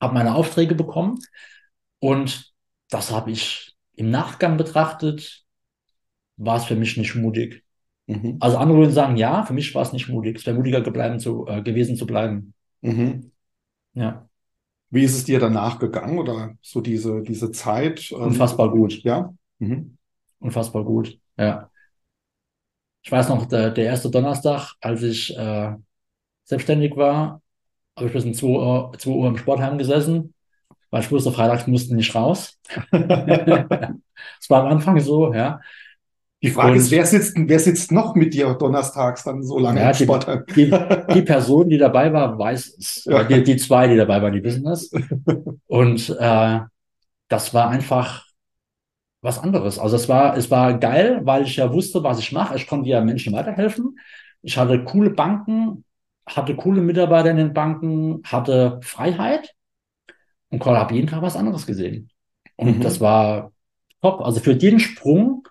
[0.02, 1.20] Habe meine Aufträge bekommen
[2.00, 2.52] und
[2.90, 5.44] das habe ich im Nachgang betrachtet,
[6.36, 7.62] war es für mich nicht mutig.
[8.08, 8.38] Mhm.
[8.40, 10.38] Also andere würden sagen, ja, für mich war es nicht mutig.
[10.38, 12.52] Es wäre mutiger gebleiben zu, äh, gewesen zu bleiben.
[12.80, 13.30] Mhm.
[13.94, 14.28] Ja.
[14.90, 18.10] Wie ist es dir danach gegangen oder so diese, diese Zeit?
[18.10, 19.04] Ähm, Unfassbar gut.
[19.04, 19.32] Ja.
[19.60, 19.96] Mhm.
[20.40, 21.16] Unfassbar gut.
[21.38, 21.70] Ja.
[23.04, 25.76] Ich weiß noch, der, der erste Donnerstag, als ich äh,
[26.42, 27.40] selbstständig war,
[27.96, 30.34] habe ich bis um 2 Uhr, 2 Uhr im Sportheim gesessen,
[30.90, 32.58] weil ich wusste, freitags mussten nicht raus.
[32.90, 35.60] das war am Anfang so, ja.
[36.42, 39.80] Die Frage und, ist, wer sitzt, wer sitzt noch mit dir donnerstags dann so lange
[39.80, 40.26] ja, im Sport?
[40.56, 40.76] Die, die,
[41.14, 43.04] die, Person, die dabei war, weiß es.
[43.04, 43.22] Ja.
[43.22, 44.90] Die, die zwei, die dabei waren, die wissen das.
[45.68, 46.60] Und äh,
[47.28, 48.26] das war einfach
[49.20, 49.78] was anderes.
[49.78, 52.56] Also es war, es war geil, weil ich ja wusste, was ich mache.
[52.56, 53.96] Ich konnte ja Menschen weiterhelfen.
[54.42, 55.84] Ich hatte coole Banken,
[56.26, 59.54] hatte coole Mitarbeiter in den Banken, hatte Freiheit
[60.50, 62.10] und habe jeden Tag was anderes gesehen.
[62.56, 62.80] Und mhm.
[62.80, 63.52] das war
[64.02, 64.20] top.
[64.20, 65.48] Also für jeden Sprung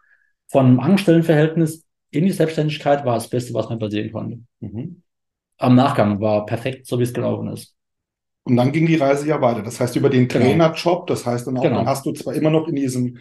[0.49, 4.39] von Angestelltenverhältnis in die Selbstständigkeit war das Beste, was mir passieren konnte.
[4.59, 5.01] Mhm.
[5.57, 7.75] Am Nachgang war perfekt, so wie es gelaufen ist.
[8.43, 9.61] Und dann ging die Reise ja weiter.
[9.61, 10.45] Das heißt, über den genau.
[10.45, 11.77] Trainerjob, das heißt dann auch, genau.
[11.77, 13.19] dann hast du zwar immer noch in diesem,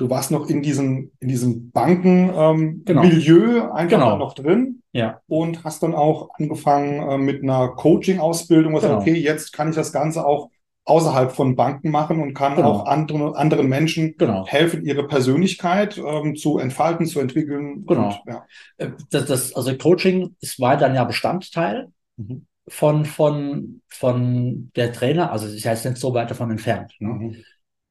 [0.00, 3.72] du warst noch in diesem, in diesem Banken-Milieu ähm, genau.
[3.72, 4.16] einfach genau.
[4.16, 4.82] noch drin.
[4.92, 5.20] Ja.
[5.28, 8.98] Und hast dann auch angefangen äh, mit einer Coaching-Ausbildung, was genau.
[8.98, 10.48] okay, jetzt kann ich das Ganze auch
[10.86, 12.70] außerhalb von Banken machen und kann genau.
[12.70, 14.46] auch andere, anderen Menschen genau.
[14.46, 17.84] helfen, ihre Persönlichkeit ähm, zu entfalten, zu entwickeln.
[17.86, 18.06] Genau.
[18.06, 18.46] Und, ja.
[18.78, 22.46] Äh, das, das, also Coaching ist weiterhin ja Bestandteil mhm.
[22.66, 26.94] von, von, von der Trainer, also ich heißt nicht so weit davon entfernt.
[26.98, 27.08] Ne?
[27.08, 27.36] Mhm.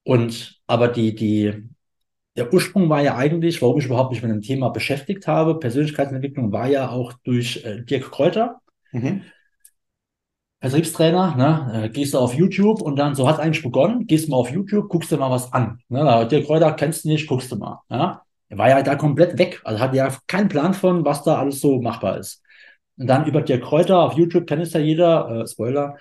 [0.04, 1.70] Und aber die, die,
[2.36, 6.52] der Ursprung war ja eigentlich, warum ich überhaupt mich mit dem Thema beschäftigt habe, Persönlichkeitsentwicklung
[6.52, 8.62] war ja auch durch äh, Dirk Kräuter.
[8.92, 9.24] Mhm.
[10.62, 14.36] Vertriebstrainer, ne, äh, gehst du auf YouTube und dann, so hat eigentlich begonnen, gehst mal
[14.38, 15.80] auf YouTube, guckst dir mal was an.
[15.88, 17.82] Ne, der Kräuter kennst du nicht, guckst du mal.
[17.90, 18.24] Ja.
[18.50, 21.62] Er war ja da komplett weg, also hat ja keinen Plan von, was da alles
[21.62, 22.42] so machbar ist.
[22.98, 25.96] Und dann über der Kräuter auf YouTube kennt es ja jeder, äh, Spoiler,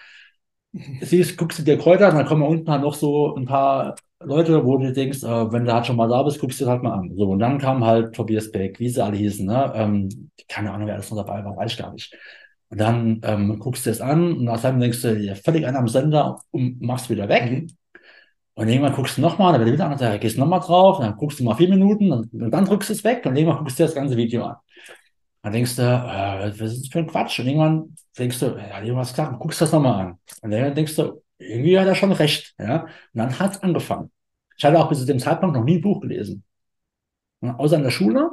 [1.01, 4.77] siehst, guckst du dir Kräuter, dann kommen unten halt noch so ein paar Leute, wo
[4.79, 6.93] du denkst, äh, wenn du halt schon mal da bist, guckst du dir halt mal
[6.93, 7.15] an.
[7.17, 9.73] So, und dann kam halt Tobias Beck, wie sie alle hießen, ne?
[9.75, 12.17] Ähm, keine Ahnung, wer alles noch dabei war, weiß ich gar nicht.
[12.71, 15.77] Und dann ähm, guckst du es an und nach einem denkst du, ja, völlig an
[15.77, 17.51] am Sender und machst wieder weg.
[17.51, 17.67] Mhm.
[18.55, 21.17] Und irgendwann guckst du nochmal, dann wird wieder an, dann gehst du nochmal drauf, dann
[21.17, 23.79] guckst du mal vier Minuten und, und dann drückst du es weg und irgendwann guckst
[23.79, 24.57] du dir das ganze Video an.
[25.43, 27.39] Dann denkst du, äh, was ist das für ein Quatsch?
[27.39, 30.19] Und irgendwann denkst du, ja, irgendwas klar, guckst das nochmal an.
[30.43, 32.55] Und dann denkst du, irgendwie hat er schon recht.
[32.59, 32.83] Ja?
[32.83, 34.11] Und dann hat es angefangen.
[34.57, 36.45] Ich hatte auch bis zu dem Zeitpunkt noch nie ein Buch gelesen.
[37.41, 38.31] außer in der Schule?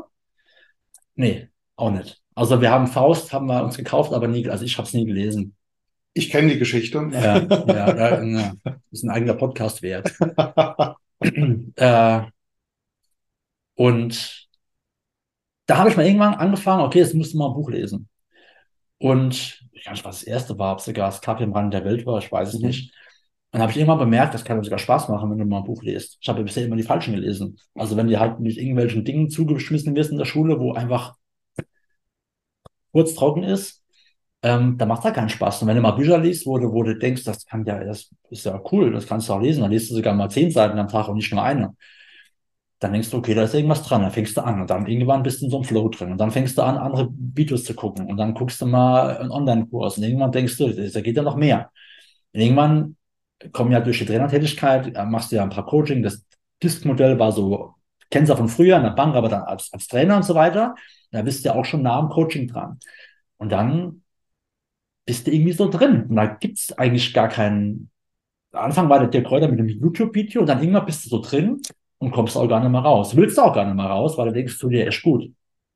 [1.16, 2.22] Nee, auch nicht.
[2.34, 5.06] Also wir haben Faust, haben wir uns gekauft, aber nie, also ich habe es nie
[5.06, 5.56] gelesen.
[6.14, 7.10] Ich kenne die Geschichte.
[7.12, 8.54] Ja, ja, ja,
[8.92, 10.14] ist ein eigener Podcast wert.
[11.76, 12.22] äh,
[13.76, 14.48] und
[15.66, 18.08] da habe ich mal irgendwann angefangen, okay, jetzt musst du mal ein Buch lesen.
[18.98, 21.74] Und ich weiß nicht, was das erste war, ob es sogar das Kaffee im Rand
[21.74, 22.68] der Welt war, ich weiß es mhm.
[22.68, 22.94] nicht.
[23.52, 25.82] Dann habe ich irgendwann bemerkt, das kann sogar Spaß machen, wenn du mal ein Buch
[25.82, 26.18] liest.
[26.20, 27.58] Ich habe bisher immer die falschen gelesen.
[27.74, 31.16] Also wenn dir halt mit irgendwelchen Dingen zugeschmissen wirst in der Schule, wo einfach
[32.92, 33.82] kurz trocken ist,
[34.42, 35.62] ähm, da macht er keinen Spaß.
[35.62, 38.14] Und wenn du mal Bücher liest, wo du, wo du denkst, das kann ja, das
[38.30, 40.78] ist ja cool, das kannst du auch lesen, dann liest du sogar mal zehn Seiten
[40.78, 41.76] am Tag und nicht nur eine.
[42.80, 45.24] Dann denkst du, okay, da ist irgendwas dran, dann fängst du an und dann irgendwann
[45.24, 47.74] bist du in so einem Flow drin und dann fängst du an, andere Videos zu
[47.74, 51.24] gucken und dann guckst du mal einen Online-Kurs und irgendwann denkst du, da geht ja
[51.24, 51.72] noch mehr.
[52.34, 52.98] Und irgendwann
[53.54, 56.26] kommen ja durch die Trainertätigkeit, äh, machst du ja ein paar Coaching, das
[56.62, 57.76] Disk-Modell war so,
[58.10, 60.76] kennst du von früher in der Bank, aber dann als, als Trainer und so weiter.
[61.12, 62.80] Da bist du ja auch schon nah am Coaching dran.
[63.38, 64.04] Und dann
[65.06, 66.06] bist du irgendwie so drin.
[66.10, 67.90] Und da gibt es eigentlich gar keinen.
[68.52, 71.62] Anfang war der Dirk Kräuter mit einem YouTube-Video und dann irgendwann bist du so drin
[71.98, 73.16] und kommst auch gar nicht mehr raus.
[73.16, 75.32] Willst du auch gar nicht mehr raus, weil du denkst du dir echt gut.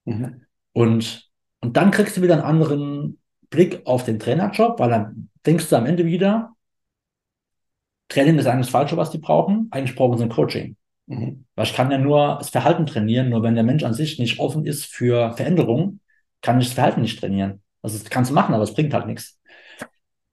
[0.06, 0.42] Mhm.
[0.74, 1.30] Und,
[1.62, 5.76] und dann kriegst du wieder einen anderen Blick auf den Trainerjob, weil dann denkst du
[5.76, 6.54] am Ende wieder,
[8.10, 9.68] Training ist eigentlich das Falsche, was die brauchen.
[9.72, 10.76] Eigentlich brauchen sie ein Coaching.
[11.06, 11.46] Mhm.
[11.56, 14.40] Weil ich kann ja nur das Verhalten trainieren, nur wenn der Mensch an sich nicht
[14.40, 16.02] offen ist für Veränderungen,
[16.42, 17.62] kann ich das Verhalten nicht trainieren.
[17.82, 19.40] Also das kannst du machen, aber es bringt halt nichts.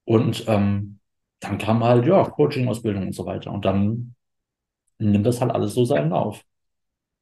[0.05, 0.99] Und ähm,
[1.41, 3.53] dann kam halt, ja, Coaching-Ausbildung und so weiter.
[3.53, 4.16] Und dann
[4.99, 6.43] nimmt das halt alles so seinen Lauf.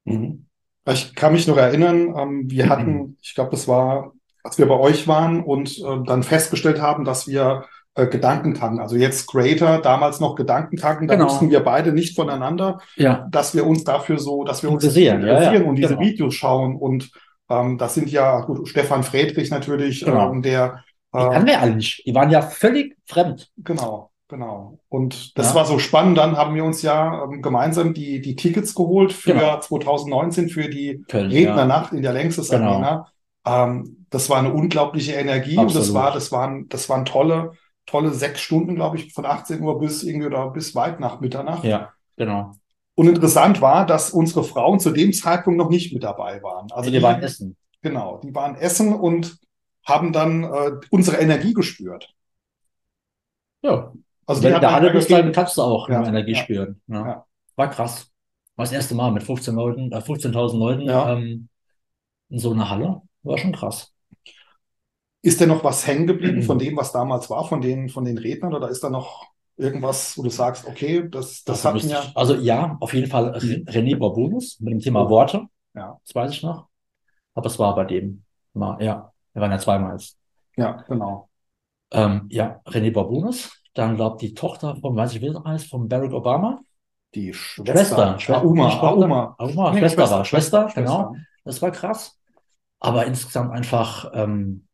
[0.05, 0.45] Mhm.
[0.87, 4.77] Ich kann mich noch erinnern, ähm, wir hatten, ich glaube, das war, als wir bei
[4.77, 10.19] euch waren und äh, dann festgestellt haben, dass wir äh, Gedankentanken, also jetzt Creator, damals
[10.19, 11.25] noch Gedankentanken, da Genau.
[11.25, 15.21] wussten wir beide nicht voneinander, Ja, dass wir uns dafür so, dass wir uns Interessieren,
[15.25, 16.01] ja, interessieren ja, und diese genau.
[16.01, 17.09] Videos schauen und
[17.49, 20.31] ähm, das sind ja gut, Stefan Friedrich natürlich, Genau.
[20.33, 20.83] ähm, der
[21.13, 22.05] die äh, kannten wir alle nicht.
[22.05, 23.49] Die waren ja völlig fremd.
[23.57, 24.79] Genau, genau.
[24.89, 25.55] Und das Ja.
[25.55, 26.17] war so spannend.
[26.17, 29.59] Dann haben wir uns ja ähm, gemeinsam die, die Tickets geholt für Genau.
[29.59, 32.71] 2019 für die Köln, Rednernacht in der Längstes Genau.
[32.73, 33.07] Arena.
[33.45, 36.01] Ähm, das war eine unglaubliche Energie und das Absolut.
[36.01, 37.51] war, das waren, das waren tolle,
[37.85, 41.63] tolle sechs Stunden, glaube ich, von 18 Uhr bis irgendwie oder bis weit nach Mitternacht.
[41.63, 42.53] Ja, ja genau.
[42.95, 46.71] Und interessant war, dass unsere Frauen zu dem Zeitpunkt noch nicht mit dabei waren.
[46.71, 47.57] Also die waren essen.
[47.81, 49.37] genau, die waren essen und
[49.85, 52.13] haben dann äh, unsere Energie gespürt.
[53.61, 53.91] Ja,
[54.27, 56.81] Also wenn der alle einfach bist, dann kannst du auch Ja, Energie ja, spüren.
[56.87, 57.07] Ja.
[57.07, 57.25] ja.
[57.55, 58.11] War krass.
[58.55, 61.13] War das erste Mal mit 15 Leuten, äh, 15.000 Leuten Ja.
[61.13, 61.49] ähm,
[62.29, 63.01] in so einer Halle.
[63.23, 63.93] War schon krass.
[65.21, 66.43] Ist denn noch was hängen geblieben Mhm.
[66.43, 68.53] von dem, was damals war, von den, von den Rednern?
[68.53, 69.25] Oder ist da noch
[69.57, 72.01] irgendwas, wo du sagst, okay, das, das Also hatten müsste ja.
[72.03, 73.65] ich- Also ja, auf jeden Fall Mhm.
[73.67, 75.09] René Bourbonus mit dem Thema Oh.
[75.09, 75.45] Worte.
[75.73, 75.99] Ja.
[76.05, 76.67] Das weiß ich noch.
[77.33, 79.97] Aber es war bei dem mal, ja, wir waren ja zweimal.
[80.57, 81.29] Ja, genau.
[81.91, 83.51] Ähm, ja, René Bourbonus.
[83.75, 86.61] Dann glaubt die Tochter von, weiß ich, wie das heißt, von Barack Obama.
[87.13, 88.17] Die Schwester.
[88.19, 88.19] Schwester.
[88.19, 88.41] Schwester.
[88.41, 88.87] Tochter.
[88.87, 89.35] Auma.
[89.37, 90.25] Auma, Nee, Schwester war.
[90.25, 91.13] Schwester, genau.
[91.13, 91.25] Schwester.
[91.43, 92.17] Das war krass.
[92.79, 94.65] Aber insgesamt einfach, ähm,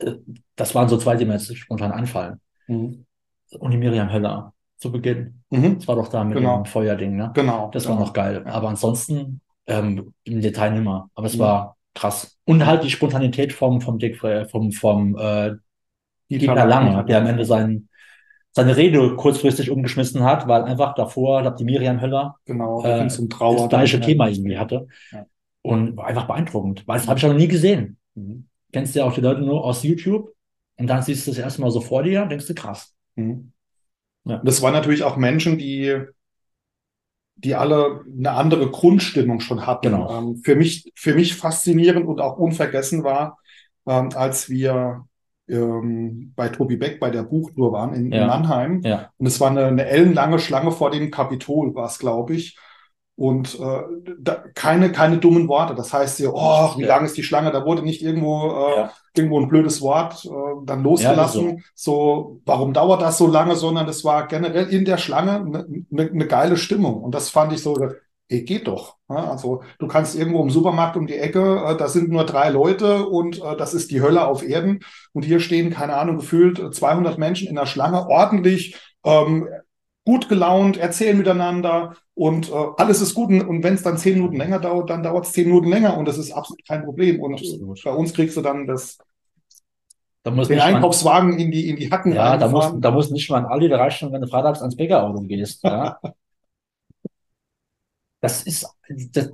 [0.00, 0.14] äh,
[0.56, 2.40] das waren so zwei, die mir jetzt spontan einfallen.
[2.66, 3.06] Mhm.
[3.58, 5.42] Und die Miriam Höller zu Beginn.
[5.50, 5.76] Mhm.
[5.78, 6.56] Das war doch da mit Genau.
[6.56, 7.30] dem Feuerding, ne?
[7.34, 7.70] Genau.
[7.72, 7.96] Das genau.
[7.98, 8.44] war noch geil.
[8.46, 11.10] Aber ansonsten ähm, im Detail nimmer.
[11.14, 11.40] Aber es Mhm.
[11.40, 12.38] war krass.
[12.44, 15.52] Und halt die Spontanität vom, vom Dick, äh, vom, vom äh,
[16.38, 17.88] Dieter Lange, der am Ende sein,
[18.52, 23.08] seine Rede kurzfristig umgeschmissen hat, weil einfach davor, ich glaube, die Miriam Höller Genau, äh,
[23.08, 23.56] zum Trauer.
[23.56, 24.34] das gleiche dann, Thema ja.
[24.34, 24.86] irgendwie hatte.
[25.12, 25.26] Ja.
[25.62, 27.98] Und war einfach beeindruckend, weil das habe ich noch nie gesehen.
[28.14, 28.46] Mhm.
[28.72, 30.32] Kennst du ja auch die Leute nur aus YouTube
[30.78, 32.94] und dann siehst du das erste Mal so vor dir und denkst du, krass.
[33.16, 33.52] Mhm.
[34.24, 34.40] Ja.
[34.44, 35.98] Das waren natürlich auch Menschen, die,
[37.36, 39.90] die alle eine andere Grundstimmung schon hatten.
[39.90, 40.18] Genau.
[40.18, 43.38] Ähm, für mich, für mich faszinierend und auch unvergessen war,
[43.86, 45.04] ähm, als wir
[45.50, 48.26] ähm, bei Tobi Beck bei der Buchtour waren in, in Ja.
[48.26, 48.80] Mannheim.
[48.84, 52.56] Ja, Und es war eine, eine ellenlange Schlange vor dem Kapitol, war es, glaube ich.
[53.16, 53.82] Und äh,
[54.18, 55.74] da, keine, keine dummen Worte.
[55.74, 56.88] Das heißt hier, oh, wie Ja.
[56.88, 57.50] lang ist die Schlange?
[57.52, 58.92] Da wurde nicht irgendwo, äh, Ja.
[59.14, 60.28] irgendwo ein blödes Wort äh,
[60.64, 61.62] dann losgelassen.
[61.74, 62.40] so.
[62.46, 63.56] warum dauert das so lange?
[63.56, 67.02] Sondern es war generell in der Schlange eine ne, ne geile Stimmung.
[67.02, 67.76] Und das fand ich so,
[68.30, 68.96] ey, geht doch.
[69.08, 73.06] Also du kannst irgendwo im Supermarkt um die Ecke, äh, da sind nur drei Leute
[73.06, 74.80] und äh, das ist die Hölle auf Erden.
[75.12, 79.48] Und hier stehen, keine Ahnung, gefühlt äh, 200 Menschen in der Schlange, ordentlich, ähm,
[80.06, 83.30] gut gelaunt, erzählen miteinander und äh, alles ist gut.
[83.30, 86.06] Und, wenn es dann zehn Minuten länger dauert, dann dauert es zehn Minuten länger und
[86.06, 87.20] das ist absolut kein Problem.
[87.20, 87.82] Und Absolut.
[87.84, 88.98] bei uns kriegst du dann das,
[90.22, 93.30] da muss den Einkaufswagen in die, in die Hacken ja, da muss, da muss nicht
[93.30, 95.64] mal da reicht schon, wenn du freitags ans Bäckerauto gehst.
[95.64, 95.98] Ja.
[98.20, 98.66] Das ist,
[99.12, 99.30] das,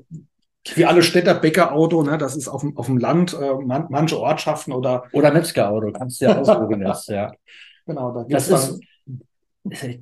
[0.75, 4.19] Wie alle Städter Bäckerauto, ne, das ist auf dem, auf dem Land, äh, man, manche
[4.19, 7.33] Ortschaften oder oder Metzgerauto, kannst du ja ausprobieren jetzt, ja.
[7.87, 8.81] genau, da gibt's Das ist,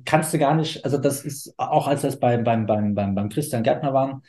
[0.05, 3.15] kannst du gar nicht, also das ist, auch als wir es beim, beim, beim, beim,
[3.15, 4.21] beim Christian Gärtner waren,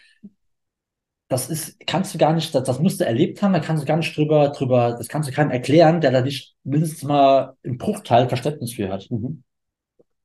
[1.28, 3.86] das ist, kannst du gar nicht, das, das musst du erlebt haben, da kannst du
[3.86, 7.78] gar nicht drüber, drüber, das kannst du keinem erklären, der da nicht mindestens mal im
[7.78, 9.10] Bruchteil Verständnis für hat.
[9.10, 9.42] Mhm.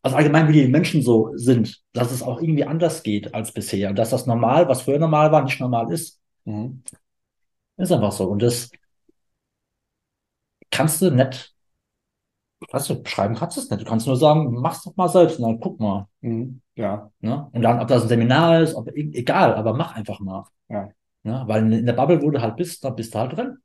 [0.03, 3.89] Also allgemein, wie die Menschen so sind, dass es auch irgendwie anders geht als bisher
[3.89, 6.19] und dass das normal, was früher normal war, nicht normal ist.
[6.45, 6.83] Mhm.
[7.77, 8.25] Ist einfach so.
[8.29, 8.71] Und das
[10.71, 11.53] kannst du nicht,
[12.71, 13.81] weißt du, beschreiben kannst du es nicht.
[13.81, 16.07] Du kannst nur sagen, mach's doch mal selbst und dann guck mal.
[16.21, 16.61] Mhm.
[16.75, 17.49] Ja, Ne?
[17.51, 20.45] Und dann, ob das ein Seminar ist, ob, e- egal, aber mach einfach mal.
[20.69, 20.89] Ja.
[21.23, 21.43] Ne?
[21.47, 23.57] Weil in der Bubble, wo du halt bist, da bist du halt drin.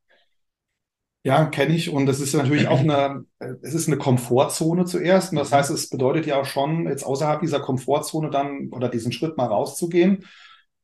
[1.26, 3.24] Ja, kenne ich und das ist natürlich auch eine,
[3.60, 7.40] es ist eine Komfortzone zuerst und das heißt, es bedeutet ja auch schon, jetzt außerhalb
[7.40, 10.24] dieser Komfortzone dann oder diesen Schritt mal rauszugehen,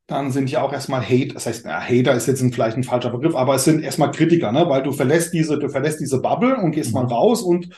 [0.08, 2.82] dann sind ja auch erstmal Hate, das heißt, na, Hater ist jetzt ein, vielleicht ein
[2.82, 4.68] falscher Begriff, aber es sind erstmal Kritiker, ne?
[4.68, 6.94] weil du verlässt diese, du verlässt diese Bubble und gehst Mhm.
[7.02, 7.68] mal raus und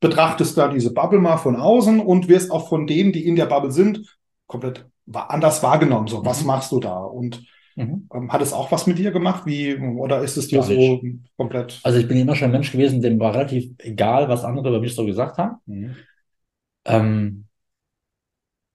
[0.00, 3.46] betrachtest da diese Bubble mal von außen und wirst auch von denen, die in der
[3.46, 6.08] Bubble sind, komplett anders wahrgenommen.
[6.08, 6.46] So, was Mhm.
[6.46, 6.96] machst du da?
[6.98, 7.44] Und
[7.76, 8.08] Mhm.
[8.14, 9.46] ähm, hat es auch was mit dir gemacht?
[9.46, 11.18] Wie, oder ist es dir Gar so nicht.
[11.36, 11.80] komplett?
[11.82, 14.80] Also ich bin immer schon ein Mensch gewesen, dem war relativ egal, was andere über
[14.80, 15.56] mich so gesagt haben.
[15.66, 15.96] Mhm.
[16.84, 17.46] Ähm,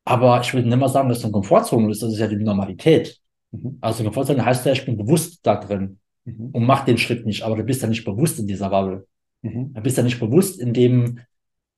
[0.05, 2.35] aber ich würde nicht mal sagen, dass es eine Komfortzone ist, das ist ja die
[2.37, 3.19] Normalität.
[3.51, 3.77] Mhm.
[3.81, 5.99] Also Komfortzone heißt ja, ich bin bewusst da drin.
[6.25, 6.49] mhm.
[6.51, 9.07] und mach den Schritt nicht, aber du bist ja nicht bewusst in dieser Bubble.
[9.41, 9.73] Mhm.
[9.73, 11.19] Du bist ja nicht bewusst in dem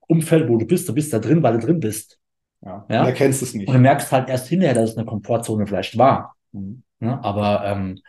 [0.08, 0.90] Umfeld, wo du bist.
[0.90, 2.20] Du bist da drin, weil du drin bist.
[2.64, 2.86] Ja.
[2.90, 3.02] Ja?
[3.02, 3.68] Und erkennst es nicht.
[3.68, 6.36] Und du merkst halt erst hinterher, dass es eine Komfortzone vielleicht war.
[6.52, 6.84] Mhm.
[7.02, 7.24] Ne?
[7.24, 8.00] Aber ähm,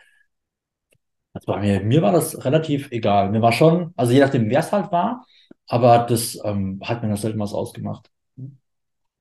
[1.33, 3.31] das war mir, mir war das relativ egal.
[3.31, 5.25] Mir war schon, also je nachdem, wer es halt war,
[5.67, 8.09] aber das ähm, hat mir das selten was ausgemacht.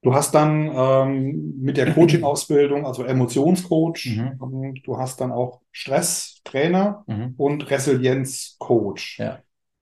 [0.02, 4.38] Du hast dann ähm, mit der Coaching-Ausbildung, also Emotionscoach, Mhm.
[4.42, 7.34] ähm, du hast dann auch Stresstrainer Mhm.
[7.38, 9.18] und Resilienzcoach.
[9.18, 9.38] Ja.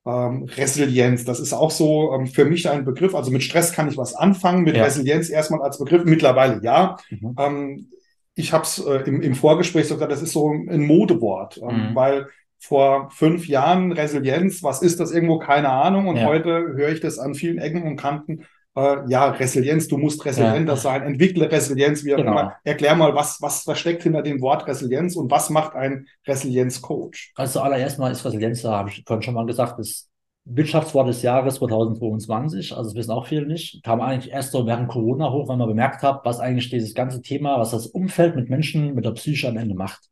[0.06, 3.14] Ähm, Resilienz, das ist auch so ähm, für mich ein Begriff.
[3.14, 4.84] Also mit Stress kann ich was anfangen, mit Ja.
[4.84, 6.04] Resilienz erstmal als Begriff.
[6.04, 6.96] Mittlerweile ja.
[7.10, 7.34] Mhm.
[8.40, 11.90] Ich habe es äh, im, im Vorgespräch so gesagt, das ist so ein Modewort, ähm,
[11.90, 11.94] Mhm.
[11.94, 12.26] weil
[12.58, 15.38] vor fünf Jahren Resilienz, was ist das irgendwo?
[15.38, 16.08] Keine Ahnung.
[16.08, 16.26] Und Ja.
[16.26, 18.44] heute höre ich das an vielen Ecken und Kanten.
[18.76, 20.76] Äh, ja, Resilienz, du musst resilienter Ja.
[20.76, 22.32] sein, entwickle Resilienz, wie auch Genau.
[22.32, 22.54] immer.
[22.64, 27.32] Erklär mal, was, was versteckt hinter dem Wort Resilienz und was macht ein Resilienzcoach?
[27.34, 30.09] Also zuallererst mal ist Resilienz, da habe ich vorhin schon mal gesagt, das
[30.44, 32.72] Wirtschaftswort des Jahres 2022.
[32.76, 33.82] Also das wissen auch viele nicht.
[33.82, 37.22] Kam eigentlich erst so während Corona hoch, weil man bemerkt hat, was eigentlich dieses ganze
[37.22, 40.10] Thema, was das Umfeld mit Menschen, mit der Psyche am Ende macht.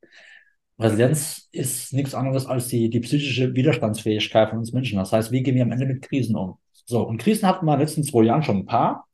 [0.79, 4.99] Resilienz ist nichts anderes als die, die psychische Widerstandsfähigkeit von uns Menschen.
[4.99, 6.59] Das heißt, wie gehen wir am Ende mit Krisen um?
[6.85, 9.09] So, und Krisen hatten wir in den letzten zwei Jahren schon ein paar.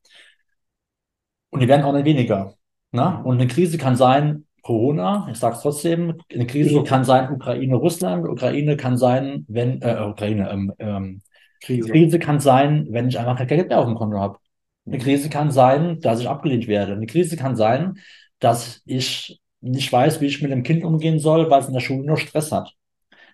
[1.49, 2.55] Und die werden auch nicht weniger.
[2.91, 3.21] Ne?
[3.23, 7.75] Und eine Krise kann sein, Corona, ich sage es trotzdem, eine Krise kann sein Ukraine,
[7.75, 11.21] Russland, Ukraine kann sein, wenn, äh, Ukraine, ähm, ähm,
[11.61, 11.87] Krise.
[11.87, 14.39] Krise kann sein, wenn ich einfach kein Geld mehr auf dem Konto habe.
[14.87, 16.93] Eine Krise kann sein, dass ich abgelehnt werde.
[16.93, 17.99] Eine Krise kann sein,
[18.39, 21.79] dass ich nicht weiß, wie ich mit dem Kind umgehen soll, weil es in der
[21.79, 22.73] Schule nur Stress hat.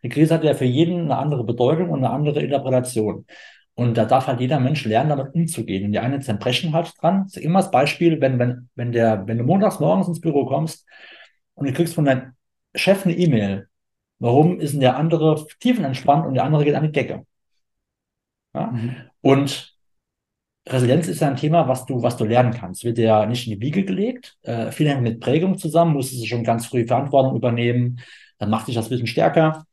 [0.03, 3.25] Eine Krise hat ja für jeden eine andere Bedeutung und eine andere Interpretation.
[3.75, 5.85] Und da darf halt jeder Mensch lernen, damit umzugehen.
[5.85, 7.23] Und die einen zerbrechen halt dran.
[7.23, 10.45] Das ist immer das Beispiel, wenn, wenn, wenn der, wenn du montags morgens ins Büro
[10.45, 10.85] kommst
[11.55, 12.33] und du kriegst von deinem
[12.75, 13.67] Chef eine E-Mail.
[14.19, 17.25] Warum ist denn der andere tiefenentspannt und der andere geht an die Decke?
[18.53, 18.67] Ja?
[18.67, 18.95] Mhm.
[19.21, 19.75] Und
[20.67, 22.83] Resilienz ist ja ein Thema, was du, was du lernen kannst.
[22.83, 24.37] Wird dir ja nicht in die Wiege gelegt.
[24.43, 27.99] Äh, viel hängt mit Prägung zusammen, musstest du schon ganz früh Verantwortung übernehmen.
[28.37, 29.65] Dann macht dich das ein bisschen stärker.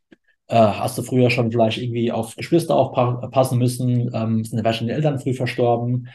[0.46, 4.10] Äh, hast du früher schon vielleicht irgendwie auf Geschwister aufpassen müssen?
[4.14, 6.08] Ähm, sind vielleicht deine Eltern früh verstorben?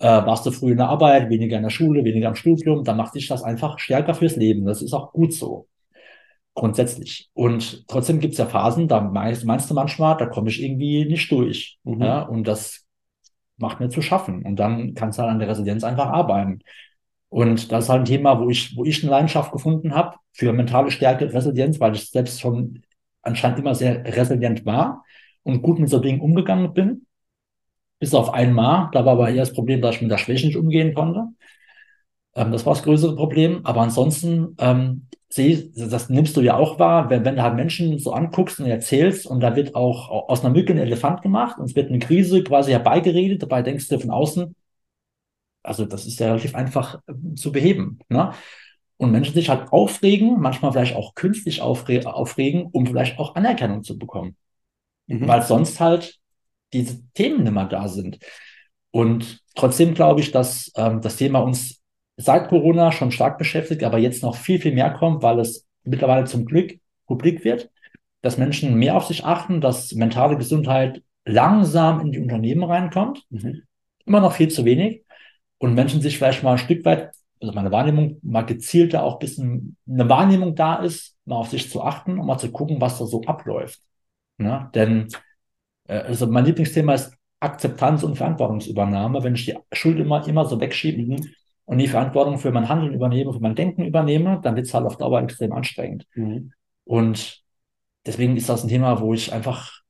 [0.00, 2.84] Äh, warst du früh in der Arbeit, weniger in der Schule, weniger im Studium?
[2.84, 4.64] Dann macht dich das einfach stärker fürs Leben.
[4.64, 5.66] Das ist auch gut so.
[6.54, 7.30] Grundsätzlich.
[7.34, 11.04] Und trotzdem gibt es ja Phasen, da meinst, meinst du manchmal, da komme ich irgendwie
[11.04, 11.78] nicht durch.
[11.84, 12.02] Mhm.
[12.02, 12.84] Ja, und das
[13.56, 14.42] macht mir zu schaffen.
[14.44, 16.60] Und dann kannst du halt an der Resilienz einfach arbeiten.
[17.28, 20.52] Und das ist halt ein Thema, wo ich, wo ich eine Leidenschaft gefunden habe für
[20.52, 22.82] mentale Stärke, Resilienz, weil ich selbst schon
[23.22, 25.04] anscheinend immer sehr resilient war
[25.42, 27.06] und gut mit so Dingen umgegangen bin.
[27.98, 28.90] Bis auf einmal.
[28.92, 31.28] Da war aber eher das Problem, dass ich mit der Schwäche nicht umgehen konnte.
[32.34, 33.64] Ähm, das war das größere Problem.
[33.64, 37.98] Aber ansonsten ähm, sehe, das nimmst du ja auch wahr, wenn, wenn du halt Menschen
[37.98, 41.66] so anguckst und erzählst und da wird auch aus einer Mücke ein Elefant gemacht und
[41.66, 44.54] es wird eine Krise quasi herbeigeredet, dabei denkst du von außen,
[45.62, 47.98] also das ist ja relativ einfach äh, zu beheben.
[48.08, 48.32] Ne?
[48.96, 53.82] Und Menschen sich halt aufregen, manchmal vielleicht auch künstlich aufre aufregen, um vielleicht auch Anerkennung
[53.82, 54.36] zu bekommen.
[55.06, 55.28] Mhm.
[55.28, 56.18] Weil sonst halt
[56.72, 58.18] diese Themen nicht mehr da sind.
[58.90, 61.82] Und trotzdem glaube ich, dass ähm, das Thema uns
[62.16, 66.24] seit Corona schon stark beschäftigt, aber jetzt noch viel, viel mehr kommt, weil es mittlerweile
[66.24, 67.70] zum Glück publik wird,
[68.22, 73.24] dass Menschen mehr auf sich achten, dass mentale Gesundheit langsam in die Unternehmen reinkommt.
[73.30, 73.62] Mhm.
[74.04, 75.04] Immer noch viel zu wenig.
[75.58, 79.18] Und Menschen sich vielleicht mal ein Stück weit, also meine Wahrnehmung, mal gezielter auch ein
[79.18, 82.98] bisschen eine Wahrnehmung da ist, mal auf sich zu achten und mal zu gucken, was
[82.98, 83.80] da so abläuft.
[84.38, 84.70] Ne?
[84.74, 85.08] Denn
[85.94, 89.22] also mein Lieblingsthema ist Akzeptanz und Verantwortungsübernahme.
[89.22, 91.28] Wenn ich die Schuld immer, immer so wegschiebe Mhm.
[91.64, 94.86] und die Verantwortung für mein Handeln übernehme, für mein Denken übernehme, dann wird es halt
[94.86, 96.06] auf Dauer extrem anstrengend.
[96.14, 96.52] Mhm.
[96.84, 97.42] Und
[98.06, 99.82] deswegen ist das ein Thema, wo ich einfach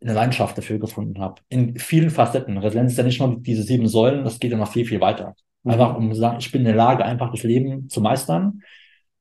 [0.00, 1.40] eine Leidenschaft dafür gefunden habe.
[1.48, 2.58] In vielen Facetten.
[2.58, 5.34] Resilienz ist ja nicht nur diese sieben Säulen, das geht ja noch viel, viel weiter.
[5.64, 8.62] Einfach um zu sagen, ich bin in der Lage, einfach das Leben zu meistern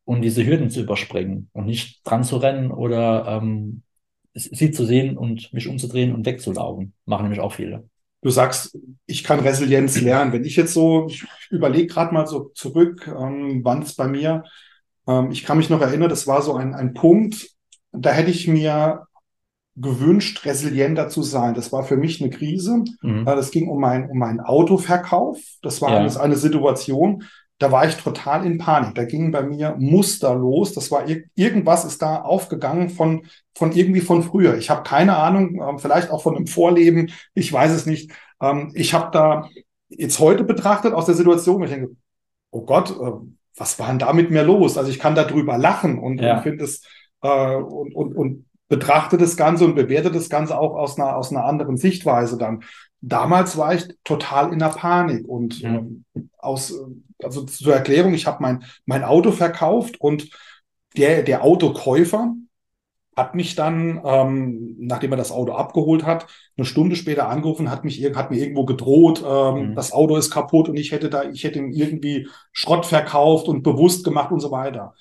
[0.03, 3.83] und diese Hürden zu überspringen und nicht dran zu rennen oder ähm,
[4.33, 6.93] sie zu sehen und mich umzudrehen und wegzulaufen.
[7.05, 7.87] Machen nämlich auch viele.
[8.21, 10.31] Du sagst, ich kann Resilienz lernen.
[10.31, 14.43] Wenn ich jetzt so, ich überlege gerade mal so zurück, ähm, wann es bei mir,
[15.07, 17.49] ähm, ich kann mich noch erinnern, das war so ein, ein Punkt,
[17.91, 19.07] da hätte ich mir
[19.75, 21.55] gewünscht, resilienter zu sein.
[21.55, 22.83] Das war für mich eine Krise.
[23.01, 23.25] Mhm.
[23.25, 25.39] Das ging um mein, um meinen Autoverkauf.
[25.61, 25.97] Das war Ja.
[25.97, 27.23] eine, eine Situation,
[27.59, 28.95] da war ich total in Panik.
[28.95, 30.73] Da gingen bei mir Muster los.
[30.73, 33.25] Das war ir irgendwas ist da aufgegangen von,
[33.55, 34.57] von irgendwie von früher.
[34.57, 37.11] Ich habe keine Ahnung, ähm, vielleicht auch von einem Vorleben.
[37.35, 38.11] Ich weiß es nicht.
[38.41, 39.47] Ähm, ich habe da
[39.89, 41.95] jetzt heute betrachtet aus der Situation, wo ich denke,
[42.51, 43.11] oh Gott, äh,
[43.55, 44.77] was war denn da mit mir los?
[44.77, 46.37] Also ich kann darüber lachen und, Ja.
[46.37, 46.81] und finde es
[47.21, 51.31] äh, und, und, und betrachte das Ganze und bewerte das Ganze auch aus einer, aus
[51.31, 52.63] einer anderen Sichtweise dann.
[53.01, 55.75] Damals war ich total in der Panik und Ja.
[55.75, 56.05] ähm,
[56.39, 56.73] aus,
[57.25, 60.29] also zur Erklärung, ich habe mein, mein Auto verkauft und
[60.97, 62.35] der, der Autokäufer
[63.15, 66.25] hat mich dann, ähm, nachdem er das Auto abgeholt hat,
[66.57, 69.75] eine Stunde später angerufen, hat mich hat mir irgendwo gedroht, ähm, Mhm.
[69.75, 73.61] das Auto ist kaputt und ich hätte da, ich hätte ihm irgendwie Schrott verkauft und
[73.63, 74.93] bewusst gemacht und so weiter.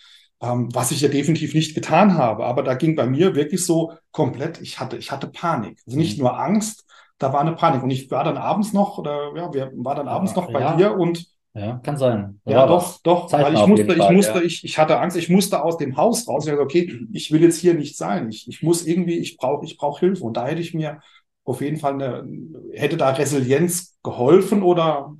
[0.43, 2.45] Ähm, was ich ja definitiv nicht getan habe.
[2.45, 5.81] Aber da ging bei mir wirklich so komplett, ich hatte, ich hatte Panik.
[5.87, 6.25] Also nicht Mhm.
[6.25, 6.85] nur Angst,
[7.19, 7.83] da war eine Panik.
[7.83, 10.77] Und ich war dann abends noch, oder ja, wir waren dann abends noch bei Ja.
[10.77, 12.41] dir und Ja, kann sein.
[12.45, 14.45] Da ja, doch, doch, weil ich musste, jeden ich Fall, musste, ja.
[14.45, 16.45] ich, ich hatte Angst, ich musste aus dem Haus raus.
[16.45, 18.31] Ich gesagt, okay, ich will jetzt hier nicht sein.
[18.31, 20.25] Ich, ich muss irgendwie, ich brauche, ich brauche Hilfe.
[20.25, 21.01] Und da hätte ich mir
[21.45, 22.25] auf jeden Fall eine,
[22.73, 25.15] hätte da Resilienz geholfen oder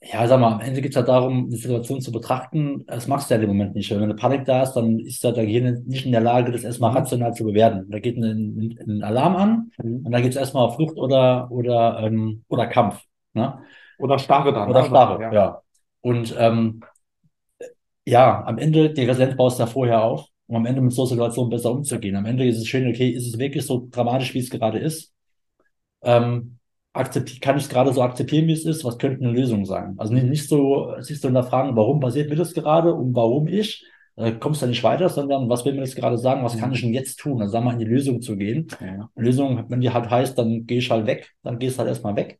[0.00, 2.84] Ja, sag mal, am Ende geht es ja darum, die Situation zu betrachten.
[2.86, 3.90] Das machst du ja im Moment nicht.
[3.90, 6.64] Wenn eine Panik da ist, dann ist ja der Gehirn nicht in der Lage, das
[6.64, 6.96] erstmal Mhm.
[6.98, 7.90] rational zu bewerten.
[7.90, 9.70] Da geht ein, ein, Alarm an
[10.04, 13.02] und dann geht es erstmal auf Flucht oder, oder, ähm, oder Kampf.
[13.34, 13.58] Ne?
[13.98, 14.68] oder starre dann.
[14.68, 14.86] Oder ne?
[14.88, 15.32] Starre, Ja.
[15.32, 15.62] ja.
[16.04, 16.82] Und ähm,
[18.04, 21.06] ja, am Ende, die Resilienz baust du ja vorher auf, um am Ende mit so
[21.06, 22.14] Situationen besser umzugehen.
[22.14, 25.14] Am Ende ist es schön, okay, ist es wirklich so dramatisch, wie es gerade ist?
[26.02, 26.58] Ähm,
[26.92, 28.84] kann ich es gerade so akzeptieren, wie es ist?
[28.84, 29.94] Was könnte eine Lösung sein?
[29.96, 33.82] Also nicht, nicht so, sich so hinterfragen, warum passiert mir das gerade und warum ich?
[34.14, 36.44] Da kommst du ja nicht weiter, sondern was will mir das gerade sagen?
[36.44, 37.40] Was kann ich denn jetzt tun?
[37.40, 38.68] Also sag mal, in die Lösung zu gehen.
[38.78, 39.08] Ja.
[39.16, 42.38] Lösung, wenn die halt heißt, dann gehe ich halt weg, dann gehst halt erstmal weg.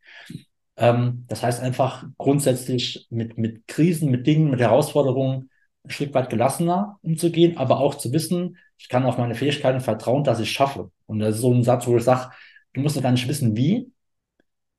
[0.76, 5.50] Ähm, das heißt einfach grundsätzlich mit, mit Krisen, mit Dingen, mit Herausforderungen
[5.84, 10.24] ein Stück weit gelassener umzugehen, aber auch zu wissen, ich kann auf meine Fähigkeiten vertrauen,
[10.24, 10.90] dass ich es schaffe.
[11.06, 12.30] Und das ist so ein Satz, wo ich sage,
[12.72, 13.92] du musst noch gar nicht wissen, wie,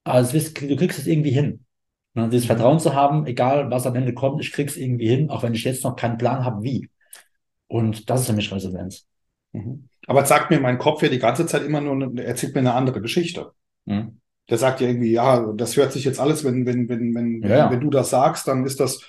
[0.03, 1.65] aber du kriegst es irgendwie hin.
[2.13, 5.43] Ne, dieses Vertrauen zu haben, egal was am Ende kommt, ich krieg's irgendwie hin, auch
[5.43, 6.89] wenn ich jetzt noch keinen Plan habe, wie.
[7.67, 9.05] Und das ist für mich Resilienz.
[9.51, 9.89] Mhm.
[10.07, 12.73] Aber sagt mir mein Kopf ja die ganze Zeit immer nur, er erzählt mir eine
[12.73, 13.51] andere Geschichte.
[13.85, 14.21] Mhm.
[14.49, 17.71] Der sagt ja irgendwie, ja, das hört sich jetzt alles, wenn, wenn, wenn, wenn, Ja,
[17.71, 19.01] wenn du das sagst, dann ist das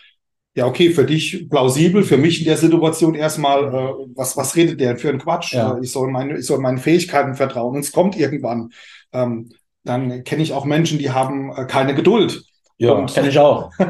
[0.54, 4.80] ja okay für dich plausibel, für mich in der Situation erstmal, äh, was, was redet
[4.80, 5.52] der für ein Quatsch?
[5.52, 5.76] Ja.
[5.76, 8.70] Äh, Ich soll meine, ich soll meinen Fähigkeiten vertrauen und es kommt irgendwann.
[9.12, 9.50] Ähm,
[9.84, 12.42] dann kenne ich auch Menschen, die haben äh, keine Geduld.
[12.78, 13.70] Ja, kenne ich auch.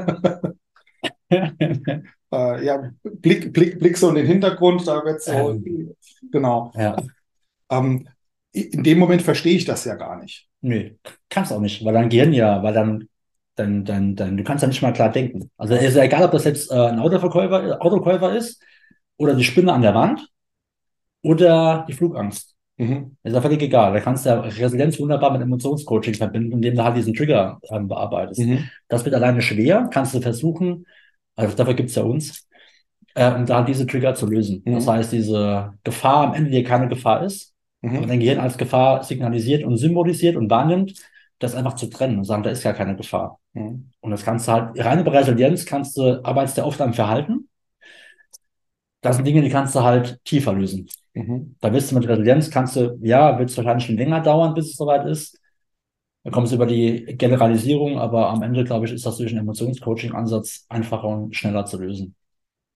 [2.33, 5.95] Äh, ja, Blick, Blick, Blick so in den Hintergrund, da wird so, Ähm.
[6.33, 6.73] genau.
[6.75, 6.97] ja.
[7.71, 8.09] Ähm,
[8.53, 10.49] in dem Moment verstehe ich das ja gar nicht.
[10.67, 10.99] Nee,
[11.29, 13.09] kannst auch nicht, weil dein Gehirn ja, weil dann,
[13.55, 15.49] dann, dann, dann, du kannst ja nicht mal klar denken.
[15.57, 18.61] Also es ist ja egal, ob das jetzt äh, ein Autoverkäufer, Autokäufer ist
[19.17, 20.29] oder die Spinne an der Wand
[21.23, 22.57] oder die Flugangst.
[22.79, 23.17] Mhm.
[23.23, 23.93] Ist ja völlig egal.
[23.93, 27.87] Da kannst du ja Resilienz wunderbar mit Emotionscoaching verbinden, indem du halt diesen Trigger ähm,
[27.87, 28.41] bearbeitest.
[28.41, 28.69] Mhm.
[28.89, 30.85] Das wird alleine schwer, kannst du versuchen,
[31.37, 32.49] also dafür gibt's ja uns,
[33.15, 34.63] äh, um da diese Trigger zu lösen.
[34.65, 34.75] Mhm.
[34.75, 37.55] Das heißt, diese Gefahr am Ende, die keine Gefahr ist,
[37.95, 38.09] und Mhm.
[38.09, 40.95] dein Gehirn als Gefahr signalisiert und symbolisiert und wahrnimmt,
[41.39, 43.39] das einfach zu trennen und sagen, da ist gar keine Gefahr.
[43.55, 43.91] Mhm.
[44.01, 47.49] Und das kannst du halt, reine bei Resilienz kannst du, arbeitest du oft am Verhalten.
[49.01, 50.89] Das sind Dinge, die kannst du halt tiefer lösen.
[51.15, 51.57] Mhm.
[51.61, 54.67] Da wirst du mit Resilienz, kannst du, ja, wird es wahrscheinlich schon länger dauern, bis
[54.71, 55.39] es soweit ist.
[56.25, 59.43] Da kommst du über die Generalisierung, aber am Ende, glaube ich, ist das durch einen
[59.43, 62.15] Emotionscoaching-Ansatz einfacher und schneller zu lösen.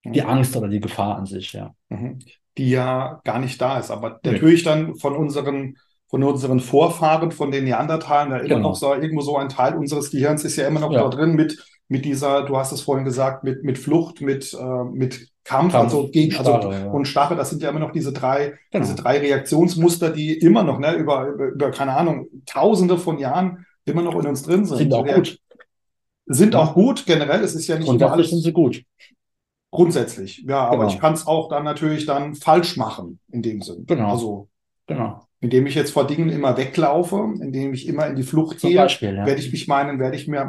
[0.04, 1.74] Die Angst oder die Gefahr an sich, ja.
[1.88, 2.20] Mhm.
[2.58, 3.90] Die ja gar nicht da ist.
[3.90, 4.32] Aber Nee.
[4.32, 5.76] natürlich dann von unseren,
[6.08, 8.68] von unseren Vorfahren, von den Neandertalern, da immer Genau.
[8.70, 11.02] noch so, irgendwo so ein Teil unseres Gehirns ist ja immer noch Ja.
[11.04, 14.84] da drin mit, mit dieser, du hast es vorhin gesagt, mit, mit Flucht, mit, äh,
[14.92, 16.90] mit Kampf, Kampf, also gegen, also, Starre, ja.
[16.90, 18.84] und Starre, das sind ja immer noch diese drei, Genau.
[18.84, 24.02] diese drei Reaktionsmuster, die immer noch, ne, über, über, keine Ahnung, tausende von Jahren immer
[24.02, 24.76] noch in uns drin sind.
[24.78, 25.38] Sind auch gut.
[26.26, 27.42] Sind auch gut, generell.
[27.42, 28.82] Es ist ja nicht immer Grundsätzlich alles sind sie gut.
[29.70, 30.44] Grundsätzlich.
[30.46, 30.88] Ja, aber Genau.
[30.90, 33.84] ich kann es auch dann natürlich dann falsch machen, in dem Sinn.
[33.86, 34.10] Genau.
[34.12, 34.48] Also,
[34.86, 35.20] Genau.
[35.40, 38.78] indem ich jetzt vor Dingen immer weglaufe, indem ich immer in die Flucht Zum gehe,
[38.80, 39.26] Beispiel, ja.
[39.26, 40.40] werde ich mich meinen, werde ich mir,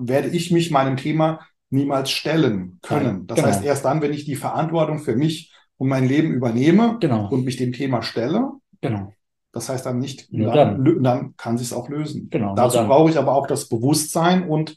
[0.00, 3.26] werde ich mich meinem Thema niemals stellen können.
[3.26, 3.48] Das genau.
[3.48, 7.28] heißt, erst dann, wenn ich die Verantwortung für mich und mein Leben übernehme Genau.
[7.28, 8.50] und mich dem Thema stelle,
[8.80, 9.12] Genau.
[9.52, 11.02] das heißt dann nicht, dann, dann.
[11.02, 12.28] dann kann sich es auch lösen.
[12.30, 14.76] Genau, Dazu brauche ich aber auch das Bewusstsein und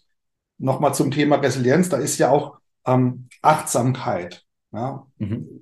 [0.60, 2.58] nochmal zum Thema Resilienz, da ist ja auch
[2.88, 4.44] ähm, Achtsamkeit.
[4.72, 5.06] Ja?
[5.18, 5.62] Mhm.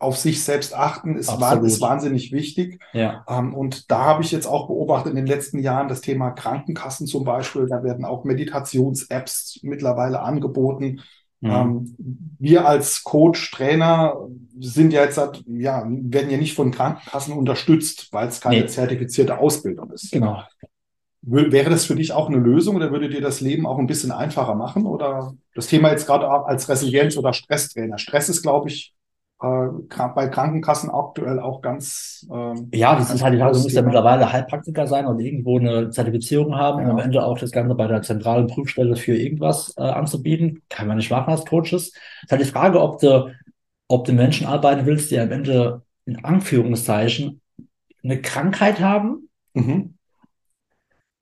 [0.00, 2.80] Auf sich selbst achten ist, ist wahnsinnig wichtig.
[2.92, 3.24] Ja.
[3.28, 7.08] Ähm, und da habe ich jetzt auch beobachtet in den letzten Jahren das Thema Krankenkassen
[7.08, 7.66] zum Beispiel.
[7.66, 11.00] Da werden auch Meditations-Apps mittlerweile angeboten.
[11.40, 11.50] Mhm.
[11.50, 11.96] Ähm,
[12.38, 14.16] wir als Coach, Trainer
[14.60, 18.66] sind ja jetzt, ja, werden ja nicht von Krankenkassen unterstützt, weil es keine Nee.
[18.66, 20.12] zertifizierte Ausbildung ist.
[20.12, 20.42] Genau.
[21.30, 24.12] Wäre das für dich auch eine Lösung oder würde dir das Leben auch ein bisschen
[24.12, 24.86] einfacher machen?
[24.86, 27.98] Oder das Thema jetzt gerade auch als Resilienz- oder Stresstrainer.
[27.98, 28.94] Stress ist, glaube ich,
[29.40, 29.68] äh,
[30.14, 32.26] bei Krankenkassen aktuell auch ganz.
[32.32, 35.58] Ähm, ja, das ist halt die Frage, du musst ja mittlerweile Heilpraktiker sein und irgendwo
[35.58, 36.84] eine Zertifizierung haben ja.
[36.84, 40.62] und am Ende auch das Ganze bei der zentralen Prüfstelle für irgendwas äh, anzubieten.
[40.68, 41.72] Kann man nicht machen als Coaches.
[41.72, 41.92] Es
[42.24, 43.32] ist halt die Frage, ob du,
[43.86, 47.40] ob du Menschen arbeiten willst, die am Ende in Anführungszeichen
[48.02, 49.28] eine Krankheit haben.
[49.54, 49.97] Mhm.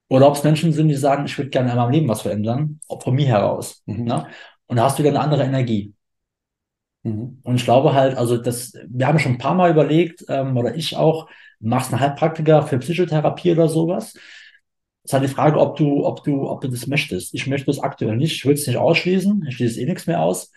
[0.08, 2.80] Oder ob es Menschen sind, die sagen, ich würde gerne in meinem Leben was verändern,
[2.88, 3.82] auch von mir heraus.
[3.86, 4.04] Mhm.
[4.04, 4.26] Ne?
[4.66, 5.94] Und da hast du wieder eine andere Energie.
[7.02, 7.40] Mhm.
[7.42, 10.74] Und ich glaube halt, also das, wir haben schon ein paar Mal überlegt, ähm, oder
[10.74, 11.28] ich auch,
[11.58, 14.14] machst einen Heilpraktiker für Psychotherapie oder sowas.
[14.14, 17.32] Es ist halt die Frage, ob du, ob du, ob du das möchtest.
[17.34, 18.32] Ich möchte das aktuell nicht.
[18.34, 19.44] Ich will es nicht ausschließen.
[19.48, 20.50] Ich schließe eh nichts mehr aus.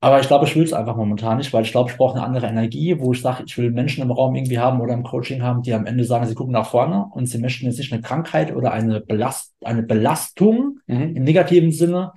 [0.00, 2.24] Aber ich glaube, ich will es einfach momentan nicht, weil ich glaube, ich brauche eine
[2.24, 5.42] andere Energie, wo ich sage, ich will Menschen im Raum irgendwie haben oder im Coaching
[5.42, 8.02] haben, die am Ende sagen, sie gucken nach vorne und sie möchten jetzt nicht eine
[8.02, 11.16] Krankheit oder eine, Belast eine Belastung mhm.
[11.16, 12.12] im negativen Sinne,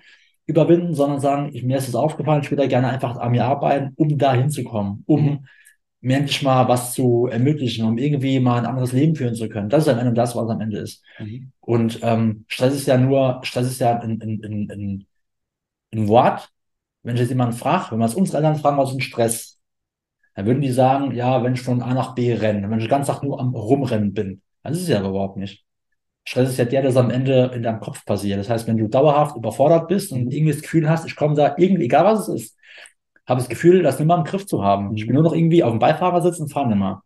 [0.50, 3.46] überwinden, sondern sagen, ich, mir ist es aufgefallen, ich will da gerne einfach an mir
[3.46, 5.40] arbeiten, um da hinzukommen, um mhm.
[6.02, 9.70] mir endlich mal was zu ermöglichen, um irgendwie mal ein anderes Leben führen zu können.
[9.70, 11.04] Das ist am Ende das, was am Ende ist.
[11.20, 11.52] Mhm.
[11.60, 15.06] Und ähm, Stress ist ja nur, Stress ist ja ein, ein, ein,
[15.94, 16.50] ein Wort.
[17.10, 19.60] Wenn ich jetzt jemanden frage, wenn wir es unsere Eltern fragen, was ist ein Stress?
[20.36, 22.92] Dann würden die sagen, ja, wenn ich von A nach B renne, wenn ich den
[22.92, 24.44] ganzen Tag nur am Rumrennen bin.
[24.62, 25.66] Das ist es ja überhaupt nicht.
[26.24, 28.40] Stress ist ja der, der am Ende in deinem Kopf passiert.
[28.40, 31.56] Das heißt, wenn du dauerhaft überfordert bist und irgendwie das Gefühl hast, ich komme da
[31.58, 32.58] irgendwie, egal was es ist,
[33.26, 34.96] habe das Gefühl, das nicht mehr im Griff zu haben.
[34.96, 37.02] Ich bin nur noch irgendwie auf dem Beifahrersitz und fahre nicht mehr.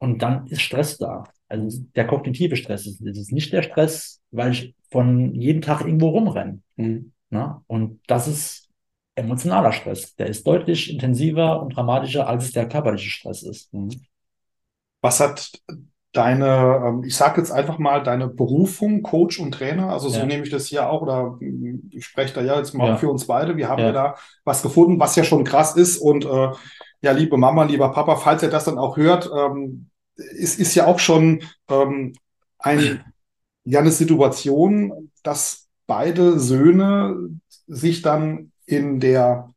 [0.00, 1.24] Und dann ist Stress da.
[1.48, 6.10] Also der kognitive Stress ist, ist nicht der Stress, weil ich von jedem Tag irgendwo
[6.10, 6.60] rumrenne.
[6.76, 7.12] Mhm.
[7.30, 7.64] Na?
[7.68, 8.63] Und das ist
[9.14, 10.14] emotionaler Stress.
[10.16, 13.72] Der ist deutlich intensiver und dramatischer, als es der körperliche Stress ist.
[13.72, 13.90] Mhm.
[15.00, 15.52] Was hat
[16.12, 20.26] deine, ähm, ich sage jetzt einfach mal, deine Berufung, Coach und Trainer, also so ja.
[20.26, 21.38] nehme ich das hier auch, oder
[21.90, 22.96] ich spreche da ja jetzt mal ja.
[22.96, 23.86] für uns beide, wir haben ja.
[23.86, 26.50] ja da was gefunden, was ja schon krass ist und äh,
[27.02, 30.86] ja, liebe Mama, lieber Papa, falls ihr das dann auch hört, ähm, ist, ist ja
[30.86, 32.14] auch schon ähm,
[32.58, 33.04] ein,
[33.64, 37.14] ja eine Situation, dass beide Söhne
[37.66, 39.48] sich dann in der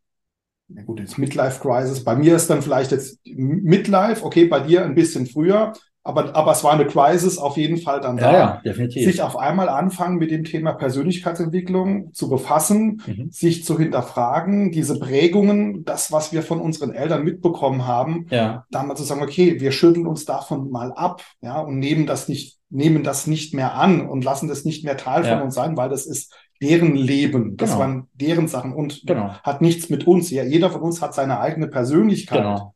[0.70, 2.04] na gut, jetzt Midlife Crisis.
[2.04, 5.72] Bei mir ist dann vielleicht jetzt Midlife, okay, bei dir ein bisschen früher,
[6.08, 8.32] aber, aber es war eine Crisis auf jeden Fall dann da.
[8.32, 9.04] Ja, definitiv.
[9.04, 13.30] Sich auf einmal anfangen, mit dem Thema Persönlichkeitsentwicklung zu befassen, mhm.
[13.30, 18.66] sich zu hinterfragen, diese Prägungen, das, was wir von unseren Eltern mitbekommen haben, ja.
[18.72, 22.30] dann mal zu sagen, okay, wir schütteln uns davon mal ab, ja, und nehmen das
[22.30, 25.36] nicht, nehmen das nicht mehr an und lassen das nicht mehr Teil ja.
[25.36, 27.80] von uns sein, weil das ist deren Leben, das genau.
[27.80, 29.34] waren deren Sachen und genau.
[29.44, 30.30] hat nichts mit uns.
[30.32, 32.40] Ja, jeder von uns hat seine eigene Persönlichkeit.
[32.40, 32.74] Genau.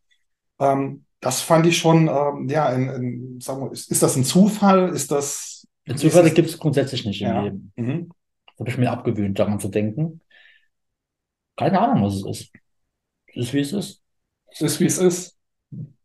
[0.60, 4.24] Ähm, das fand ich schon, ähm, ja, in, in, sagen wir, ist, ist das ein
[4.24, 4.90] Zufall?
[4.90, 5.68] Ist das.
[5.96, 7.40] Zufälle gibt es grundsätzlich nicht ja.
[7.40, 7.74] im Leben.
[7.76, 8.10] Mhm.
[8.48, 10.22] Das habe ich mir abgewöhnt, daran zu denken.
[11.58, 12.52] Keine Ahnung, was es ist.
[13.28, 14.02] Es ist, wie es ist.
[14.52, 15.38] Es ist, wie es ist.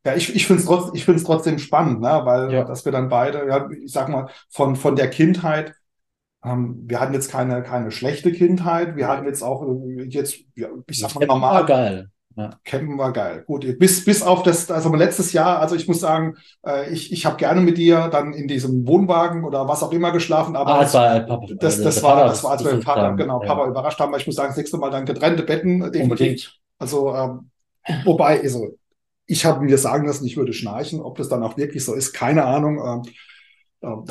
[0.05, 2.21] Ja, ich, ich finde es trotz, ich find's trotzdem spannend, ne?
[2.25, 2.65] weil ja.
[2.65, 5.75] dass wir dann beide, ja, ich sag mal, von, von der Kindheit,
[6.47, 11.15] wir hatten jetzt keine, keine schlechte Kindheit, wir hatten jetzt auch äh, jetzt, ich sag
[11.15, 11.67] mal, normal.
[11.67, 12.11] geil.
[12.37, 12.51] Ja.
[12.65, 13.45] Campen war geil.
[13.47, 16.37] Gut, bis, bis auf das, also letztes Jahr, also ich muss sagen,
[16.67, 20.13] äh, ich, ich habe gerne mit dir dann in diesem Wohnwagen oder was auch immer
[20.13, 23.41] geschlafen, aber ah, das, war, Papa, das, das, war, das war, als wir Papa, genau,
[23.41, 23.49] ja.
[23.49, 26.03] Papa überrascht haben, weil ich muss sagen, das nächste Mal dann getrennte Betten, definitiv.
[26.03, 26.61] Unbedingt.
[26.79, 27.51] Also, ähm,
[28.05, 28.77] wobei, also,
[29.25, 32.13] ich habe mir sagen lassen, ich würde schnarchen, ob das dann auch wirklich so ist,
[32.13, 32.79] keine Ahnung.
[32.85, 33.13] Ähm,
[33.83, 34.05] ähm,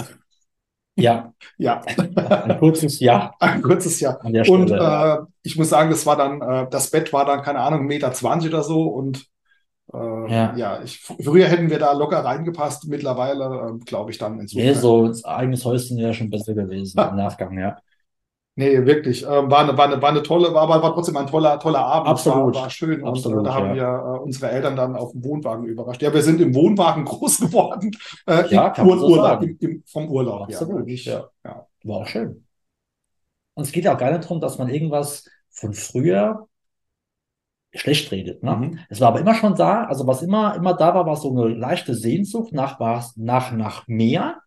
[0.96, 1.34] ja.
[1.58, 1.82] Ja.
[2.16, 3.34] Ein kurzes Ja.
[3.40, 4.18] Ein kurzes Ja.
[4.48, 7.86] Und äh, ich muss sagen, das war dann, äh, das Bett war dann, keine Ahnung,
[7.86, 8.84] Meter 20 oder so.
[8.84, 9.26] Und
[9.94, 12.88] äh, ja, ja ich, früher hätten wir da locker reingepasst.
[12.88, 14.68] Mittlerweile, äh, glaube ich, dann insofern.
[14.68, 17.78] Nee, so das eigenes Häuschen wäre schon besser gewesen im Nachgang, ja.
[18.58, 19.24] Nee, wirklich.
[19.24, 21.86] Ähm, war, eine, war, eine, war eine tolle, war aber war trotzdem ein toller, toller
[21.86, 22.08] Abend.
[22.08, 22.56] Absolut.
[22.56, 23.02] War, war schön.
[23.04, 23.76] Und Absolut, äh, da haben ja.
[23.76, 26.02] wir äh, unsere Eltern dann auf dem Wohnwagen überrascht.
[26.02, 27.92] Ja, wir sind im Wohnwagen groß geworden.
[28.26, 30.44] Äh, ja, Ur so Urlaub, im, im, vom Urlaub.
[30.44, 30.88] Absolut.
[30.88, 31.68] Ja, ja.
[31.84, 32.46] War auch schön.
[33.56, 36.48] Und es geht ja auch gar nicht darum, dass man irgendwas von früher
[37.74, 38.42] schlecht redet.
[38.42, 38.56] Ne?
[38.56, 38.80] Mhm.
[38.90, 41.54] Es war aber immer schon da, also was immer, immer da war, war so eine
[41.54, 42.80] leichte Sehnsucht nach,
[43.18, 44.40] nach, nach mehr,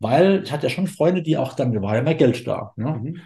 [0.00, 2.72] weil ich hatte ja schon Freunde, die auch dann, da war ja mehr Geld da.
[2.76, 2.90] Ne?
[2.90, 3.20] Mhm.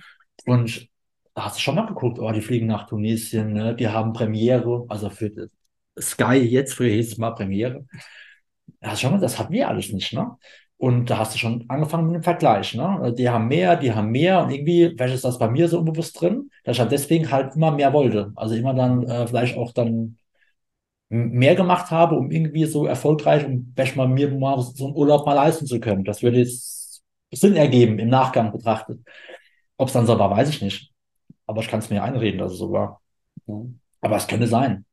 [0.46, 0.88] Und
[1.34, 3.74] da hast du schon mal geguckt, oh, die fliegen nach Tunesien, ne?
[3.74, 5.50] die haben Premiere, also für
[6.00, 7.86] Sky jetzt, früher hieß es mal Premiere.
[8.80, 10.36] Da hast du schon mal, das hatten wir alles nicht, ne?
[10.78, 13.14] Und da hast du schon angefangen mit dem Vergleich, ne?
[13.16, 16.20] Die haben mehr, die haben mehr und irgendwie, vielleicht ist das bei mir so unbewusst
[16.20, 18.32] drin, dass ich halt deswegen halt immer mehr wollte.
[18.36, 20.18] Also immer dann äh, vielleicht auch dann
[21.08, 25.26] mehr gemacht habe, um irgendwie so erfolgreich, um vielleicht mal mir mal so einen Urlaub
[25.26, 26.04] mal leisten zu können.
[26.04, 29.00] Das würde jetzt Sinn ergeben im Nachgang betrachtet.
[29.78, 30.92] Ob es dann so war, weiß ich nicht.
[31.46, 33.00] Aber ich kann es mir einreden, dass es so war.
[34.00, 34.84] Aber es könnte sein.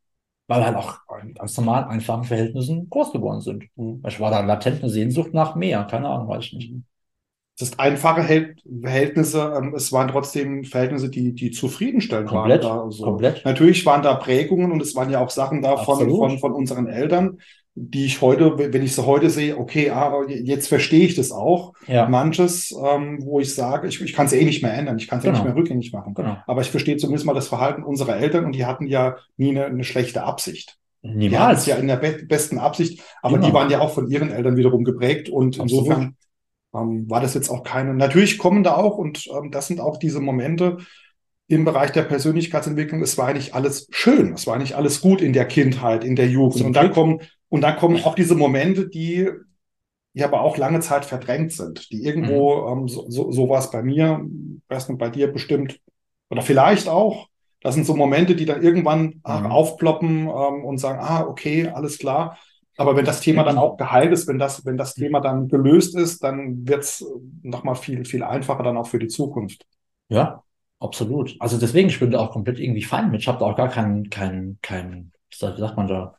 [0.47, 3.65] weil wir halt auch in ganz normal einfachen Verhältnissen groß geworden sind.
[3.77, 4.03] Mhm.
[4.07, 6.73] Ich war da latent eine Sehnsucht nach mehr, keine Ahnung, weiß ich nicht.
[7.59, 12.89] Das ist einfache Hel- Verhältnisse, ähm, es waren trotzdem Verhältnisse, die, die zufriedenstellend Komplett, waren.
[12.89, 13.03] Da, so.
[13.05, 13.45] komplett.
[13.45, 16.88] Natürlich waren da Prägungen und es waren ja auch Sachen da von, von, von unseren
[16.88, 17.38] Eltern,
[17.76, 21.74] die ich heute, wenn ich sie heute sehe, okay, aber jetzt verstehe ich das auch.
[21.88, 25.07] Ja, Manches, ähm, wo ich sage, ich, ich kann es eh nicht mehr ändern, ich
[25.07, 25.53] kann es ja nicht Genau.
[25.55, 26.13] mehr rückgängig machen.
[26.13, 26.38] genau.
[26.45, 29.65] Aber ich verstehe zumindest mal das Verhalten unserer Eltern und die hatten ja nie eine,
[29.65, 30.78] eine schlechte Absicht.
[31.01, 31.65] Niemals.
[31.65, 33.47] ja in der be besten Absicht, aber Immer.
[33.47, 35.86] die waren ja auch von ihren Eltern wiederum geprägt und Absolut.
[35.86, 36.15] insofern
[36.74, 37.93] ähm, war das jetzt auch keine.
[37.93, 40.78] Natürlich kommen da auch und ähm, das sind auch diese Momente
[41.47, 43.01] im Bereich der Persönlichkeitsentwicklung.
[43.01, 46.28] Es war nicht alles schön, es war nicht alles gut in der Kindheit, in der
[46.30, 46.59] Jugend.
[46.59, 46.95] Zum Und dann Glück.
[46.95, 47.19] kommen
[47.53, 49.29] und dann kommen auch diese Momente, die
[50.13, 53.71] ja aber auch lange Zeit verdrängt sind, die irgendwo ähm, so, so, so war es
[53.71, 54.25] bei mir,
[54.69, 55.79] weiß nicht, bei dir bestimmt
[56.29, 57.27] oder vielleicht auch.
[57.61, 59.51] Das sind so Momente, die dann irgendwann ah, Mhm.
[59.51, 62.37] aufploppen ähm, und sagen, ah, okay, alles klar.
[62.77, 65.95] Aber wenn das Thema dann auch geheilt ist, wenn das, wenn das Thema dann gelöst
[65.95, 67.05] ist, dann wird's
[67.43, 69.65] nochmal viel, viel einfacher dann auch für die Zukunft.
[70.09, 70.43] Ja,
[70.79, 71.35] absolut.
[71.39, 73.21] Also deswegen, ich bin da auch komplett irgendwie fein mit.
[73.21, 76.15] Ich habe da auch gar keinen, keinen, keinen, wie sagt man da,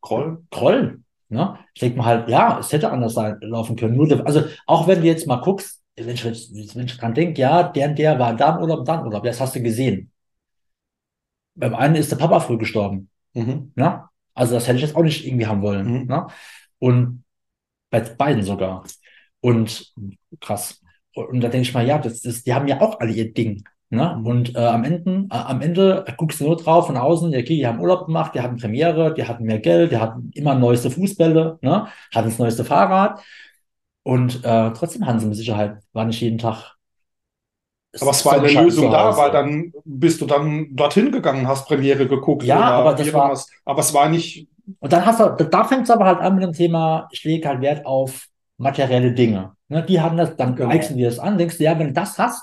[0.00, 0.42] Groll?
[0.50, 1.00] Groll.
[1.28, 1.58] Ne?
[1.74, 3.96] Ich denke mal halt, ja, es hätte anders sein, laufen können.
[3.96, 7.40] Nur, also auch wenn du jetzt mal guckst, wenn ich, jetzt- wenn ich dran denke,
[7.40, 10.10] ja, der und der war da im Urlaub, dann Urlaub, das hast du gesehen.
[11.54, 13.10] Beim einen ist der Papa früh gestorben.
[13.34, 13.72] Mhm.
[13.74, 14.04] Ne?
[14.34, 16.02] Also das hätte ich jetzt auch nicht irgendwie haben wollen.
[16.02, 16.06] Mhm.
[16.06, 16.26] Ne?
[16.78, 17.24] Und
[17.90, 18.84] bei beiden sogar.
[19.40, 19.92] Und
[20.40, 20.80] krass.
[21.14, 23.64] Und da denke ich mal, ja, das, das, die haben ja auch alle ihr Ding.
[23.90, 24.20] Ne?
[24.24, 27.56] Und äh, am Ende, äh, am Ende guckst du nur drauf von außen, ja, okay,
[27.56, 30.90] die haben Urlaub gemacht, die hatten Premiere, die hatten mehr Geld, die hatten immer neueste
[30.90, 31.88] Fußbälle, ne?
[32.14, 33.20] hatten das neueste Fahrrad.
[34.02, 36.76] Und äh, trotzdem haben sie mit Sicherheit, war nicht jeden Tag.
[38.00, 42.06] Aber es war eine Lösung da, weil dann bist du dann dorthin gegangen, hast Premiere
[42.06, 42.44] geguckt.
[42.44, 43.36] Ja, aber das war-.
[43.64, 46.34] Aber es war nicht, Und dann hast du, da- da fängt es aber halt an
[46.36, 48.26] mit dem Thema, ich lege halt Wert auf
[48.58, 49.52] materielle Dinge.
[49.68, 50.70] Ne, die haben das, dann Genau.
[50.70, 52.42] eignest du dir das an, denkst du, ja, wenn du das hast,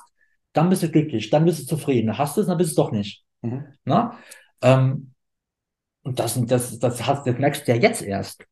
[0.57, 2.17] dann bist du glücklich, dann bist du zufrieden.
[2.17, 3.23] Hast du es, dann bist du es doch nicht.
[3.41, 3.65] Mhm.
[3.85, 4.11] Ne?
[4.61, 5.11] Ähm,
[6.03, 8.45] und das, das, das, hast, das merkst du ja jetzt erst,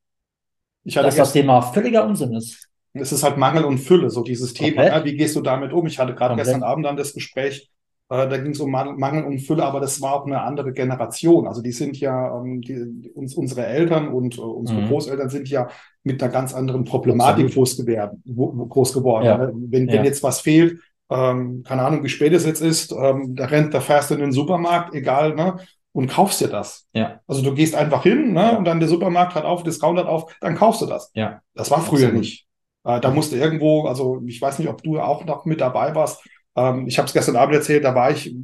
[0.84, 2.70] ich hatte dass das gestern, Thema völliger Unsinn ist.
[2.94, 4.84] es ist halt Mangel und Fülle, so dieses Thema.
[4.84, 4.94] Komplett.
[4.94, 5.86] Ja, wie gehst du damit um?
[5.88, 7.72] Ich hatte gerade gestern Abend dann das Gespräch,
[8.10, 11.48] äh, da ging es um Mangel, und Fülle, aber das war auch eine andere Generation.
[11.48, 14.88] Also die sind ja, ähm, die, uns, unsere Eltern und äh, unsere Mhm.
[14.90, 15.70] Großeltern sind ja
[16.04, 18.22] mit einer ganz anderen Problematik groß geworden.
[18.26, 19.26] wo- wo- Groß geworden.
[19.26, 19.38] Ja.
[19.40, 19.52] Ne?
[19.56, 19.94] Wenn, Ja.
[19.96, 20.80] wenn jetzt was fehlt,
[21.10, 24.22] ähm, keine Ahnung, wie spät es jetzt ist, ähm, da rennt, da fährst du in
[24.22, 25.58] den Supermarkt, egal, ne?
[25.92, 26.88] Und kaufst dir das.
[26.94, 27.22] Ja.
[27.26, 28.42] Also du gehst einfach hin, ne?
[28.42, 28.58] Ja.
[28.58, 31.12] Und dann der Supermarkt hat auf, Discount hat auf, dann kaufst du das.
[31.14, 31.42] Ja.
[31.54, 32.22] Das war früher Absolut.
[32.22, 32.46] nicht.
[32.84, 36.28] Äh, da musste irgendwo, also ich weiß nicht, ob du auch noch mit dabei warst.
[36.56, 38.36] Ähm, ich habe es gestern Abend erzählt, da war ich,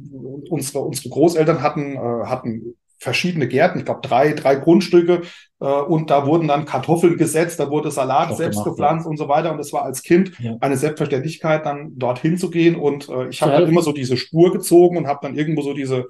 [0.48, 5.22] unsere, unsere Großeltern hatten, äh, hatten verschiedene Gärten, ich glaube drei, drei Grundstücke
[5.60, 9.28] äh, und da wurden dann Kartoffeln gesetzt, da wurde Salat selbst gemacht, gepflanzt und so
[9.28, 10.56] weiter und das war als Kind Ja.
[10.60, 13.72] eine Selbstverständlichkeit, dann dorthin zu gehen und äh, ich habe helfen.
[13.72, 16.06] immer so diese Spur gezogen und habe dann irgendwo so diese,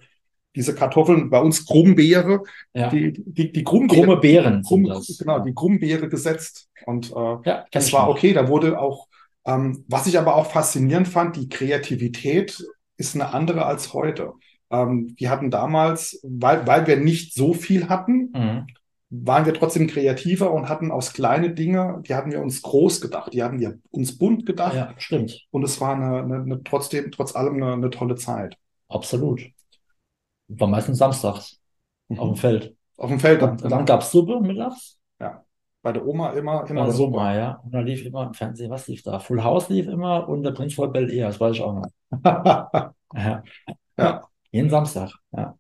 [0.55, 2.43] diese Kartoffeln, bei uns Grumbeere,
[2.75, 2.91] Ja.
[2.91, 4.85] die, die, die Grumbeere, Krumme Beeren Krumm,
[5.19, 8.35] genau, die Grumbeere gesetzt und äh, Ja, das war okay.
[8.35, 9.07] Da wurde auch,
[9.47, 12.63] ähm, was ich aber auch faszinierend fand, die Kreativität
[12.99, 14.35] ist eine andere als heute.
[14.73, 18.67] Ähm, wir hatten damals, weil, weil wir nicht so viel hatten, Mhm.
[19.11, 23.35] waren wir trotzdem kreativer und hatten aus kleine Dinge, die hatten wir uns groß gedacht,
[23.35, 25.47] die hatten wir uns bunt gedacht Ja, stimmt.
[25.51, 28.57] und es war eine, eine, eine trotzdem, trotz allem eine, eine tolle Zeit.
[28.89, 29.43] Absolut.
[30.49, 31.61] War meistens samstags
[32.17, 32.75] auf dem Feld.
[32.97, 34.99] Auf dem Feld, Und dann gab es Suppe mittags.
[35.83, 37.17] bei der Oma immer, immer so Suppe.
[37.17, 37.61] mal, ja.
[37.65, 39.19] Und da lief immer im Fernsehen, was lief da?
[39.19, 41.87] Full House lief immer und der Prinz von Bel Air, das weiß ich auch noch.
[43.15, 43.43] Ja.
[43.99, 44.23] Ja.
[44.53, 45.57] Jeden Samstag, ja.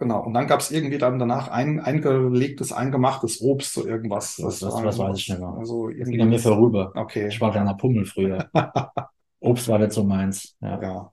[0.00, 0.24] Genau.
[0.24, 4.36] Und dann gab es irgendwie dann danach ein eingelegtes, eingemachtes Obst, so irgendwas.
[4.36, 5.48] Das- das- das weiß ich nicht mehr.
[5.56, 6.92] Also Das ging an mir vorüber.
[6.96, 7.28] Okay.
[7.28, 8.50] Ich war kleiner Pummel früher.
[9.40, 10.56] Obst war nicht so meins.
[10.60, 10.82] Ja.
[10.82, 11.12] Ja.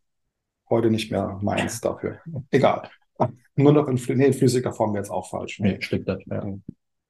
[0.69, 2.19] Heute nicht mehr meins dafür.
[2.49, 2.89] Egal.
[3.55, 5.59] Nur noch in, nee, in flüssiger Form wäre jetzt auch falsch.
[5.59, 6.19] Nee, stimmt das.
[6.25, 6.43] Ja.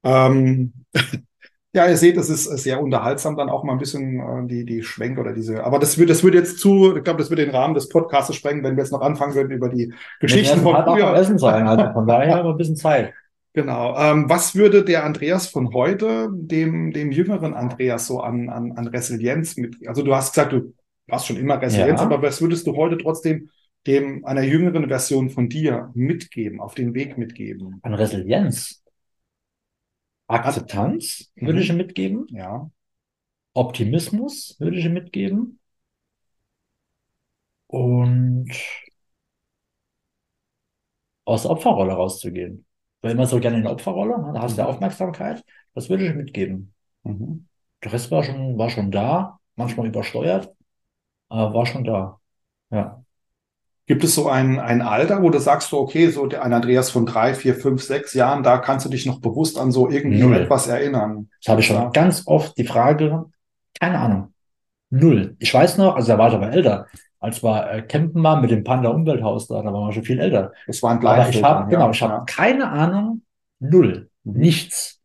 [0.04, 0.74] Ähm,
[1.74, 4.84] ja, ihr seht, es ist sehr unterhaltsam, dann auch mal ein bisschen äh, die, die
[4.84, 5.63] Schwenk oder diese.
[5.63, 8.36] Aber das würde das würde jetzt zu, ich glaube, das würde den Rahmen des Podcasts
[8.36, 11.15] sprengen, wenn wir jetzt noch anfangen würden über die Geschichten von von früher.
[11.15, 11.67] Essen sein.
[11.67, 13.13] Also von daher haben wir ein bisschen Zeit.
[13.53, 13.97] Genau.
[13.97, 18.88] Ähm, was würde der Andreas von heute dem, dem jüngeren Andreas so an, an, an
[18.88, 20.74] Resilienz mit, also du hast gesagt, du
[21.07, 22.05] warst schon immer Resilienz, Ja.
[22.05, 23.49] aber was würdest du heute trotzdem
[23.88, 27.80] dem einer jüngeren Version von dir mitgeben, auf den Weg mitgeben?
[27.82, 28.81] An Resilienz.
[30.32, 31.48] Akzeptanz Mhm.
[31.48, 32.26] würde ich mitgeben.
[32.30, 32.70] Ja.
[33.54, 35.60] Optimismus würde ich mitgeben.
[37.68, 38.52] Und
[41.26, 42.66] aus der Opferrolle rauszugehen.
[43.02, 44.32] Weil immer so gerne in der Opferrolle, ne?
[44.34, 44.74] da hast du ja Mhm.
[44.76, 45.44] Aufmerksamkeit.
[45.74, 46.74] Das würde ich mitgeben.
[47.04, 47.48] Mhm.
[47.84, 50.54] Der Rest war schon, war schon da, manchmal übersteuert,
[51.30, 52.20] aber war schon da.
[52.72, 53.04] Ja.
[53.92, 56.89] Gibt es so ein, ein Alter, wo du sagst, so, okay, so der, ein Andreas
[56.89, 60.22] von drei, vier, fünf, sechs Jahren, da kannst du dich noch bewusst an so irgendwie
[60.22, 60.34] Null.
[60.38, 61.28] etwas erinnern?
[61.44, 61.89] Das habe ich schon Ja.
[61.89, 63.26] ganz oft die Frage,
[63.82, 64.34] keine Ahnung.
[64.92, 65.36] Null.
[65.39, 66.88] Ich weiß noch, also da war ich aber älter,
[67.20, 70.22] als wir äh, campen waren mit dem Panda Umwelthaus da, da waren wir schon viel
[70.22, 70.54] älter.
[70.68, 72.24] Das war ein Aber ich habe, genau, ich habe ja.
[72.26, 73.24] keine Ahnung,
[73.60, 75.02] null, nichts.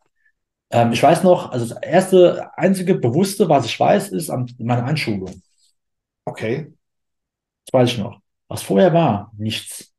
[0.70, 4.84] Ähm, ich weiß noch, also das erste, einzige Bewusste, was ich weiß, ist an meine
[4.84, 5.42] Einschulung.
[6.24, 6.72] Okay.
[7.64, 8.20] Das weiß ich noch.
[8.48, 9.92] Was vorher war, nichts.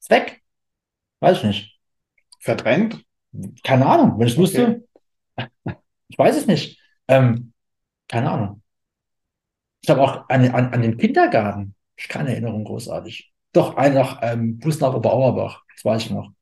[0.00, 0.42] Ist weg.
[1.20, 1.80] Weiß ich nicht.
[2.40, 3.04] Verdrängt?
[3.64, 4.18] Keine Ahnung.
[4.18, 4.86] Wenn ich es wusste,
[6.08, 6.80] ich weiß es nicht.
[7.08, 7.52] Ähm,
[8.08, 8.62] keine Ahnung.
[9.82, 13.32] Ich habe auch an, an, an den Kindergarten, ich keine Erinnerung großartig.
[13.52, 16.32] Doch, ein nach ähm, Bus nach Oberauerbach, das weiß ich noch.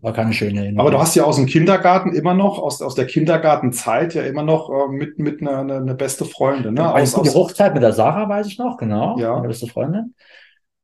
[0.00, 0.80] War keine schöne Erinnerung.
[0.80, 4.44] Aber du hast ja aus dem Kindergarten immer noch, aus, aus der Kindergartenzeit ja immer
[4.44, 6.94] noch äh, mit, mit einer eine, eine beste Freundin, ne?
[6.94, 9.18] Aus, aus, Hochzeit mit der Sarah weiß ich noch, genau.
[9.18, 9.34] Ja.
[9.34, 10.14] Meine beste Freundin.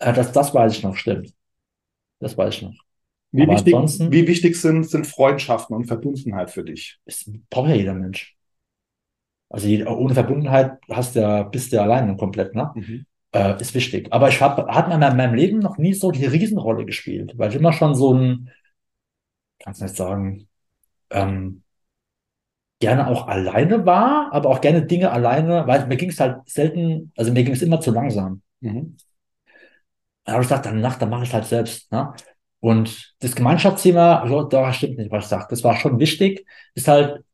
[0.01, 1.33] Äh, das, das weiß ich noch, stimmt.
[2.19, 2.75] Das weiß ich noch.
[3.31, 6.99] wie aber wichtig, ansonsten- wie wichtig sind, sind Freundschaften und Verbundenheit für dich?
[7.05, 8.37] Das braucht ja jeder Mensch.
[9.49, 12.73] Also ohne Verbundenheit hast du ja, bist du ja alleine komplett, ne?
[12.75, 13.07] Mhm.
[13.31, 14.09] Äh, ist wichtig.
[14.11, 17.57] Aber ich habe, hat in meinem Leben noch nie so die Riesenrolle gespielt, weil ich
[17.57, 18.51] immer schon so ein,
[19.59, 20.49] kannst nicht sagen,
[21.11, 21.63] ähm,
[22.81, 27.13] gerne auch alleine war, aber auch gerne Dinge alleine, weil mir ging es halt selten,
[27.17, 28.43] also mir ging es immer zu langsam.
[28.61, 28.97] Mhm.
[30.25, 31.93] Dann habe ich gesagt, dann Nacht, dann mache ich es halt selbst.
[31.93, 32.13] Ne?
[32.61, 35.47] Und das Gemeinschaftsthema, so, da stimmt nicht, was ich sage.
[35.51, 37.25] Das war schon wichtig, ist halt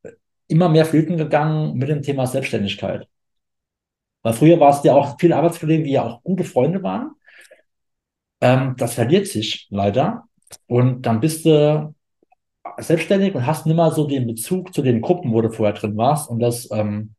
[0.49, 3.09] immer mehr flöten gegangen mit dem Thema Selbstständigkeit.
[4.23, 7.13] Weil früher war es ja auch viele Arbeitskollegen, die ja auch gute Freunde waren.
[8.41, 10.25] Ähm, das verliert sich leider.
[10.67, 11.95] Und dann bist du
[12.83, 15.97] selbstständig und hast nicht mehr so den Bezug zu den Gruppen, wo du vorher drin
[15.97, 16.29] warst.
[16.31, 17.15] Und das, ähm,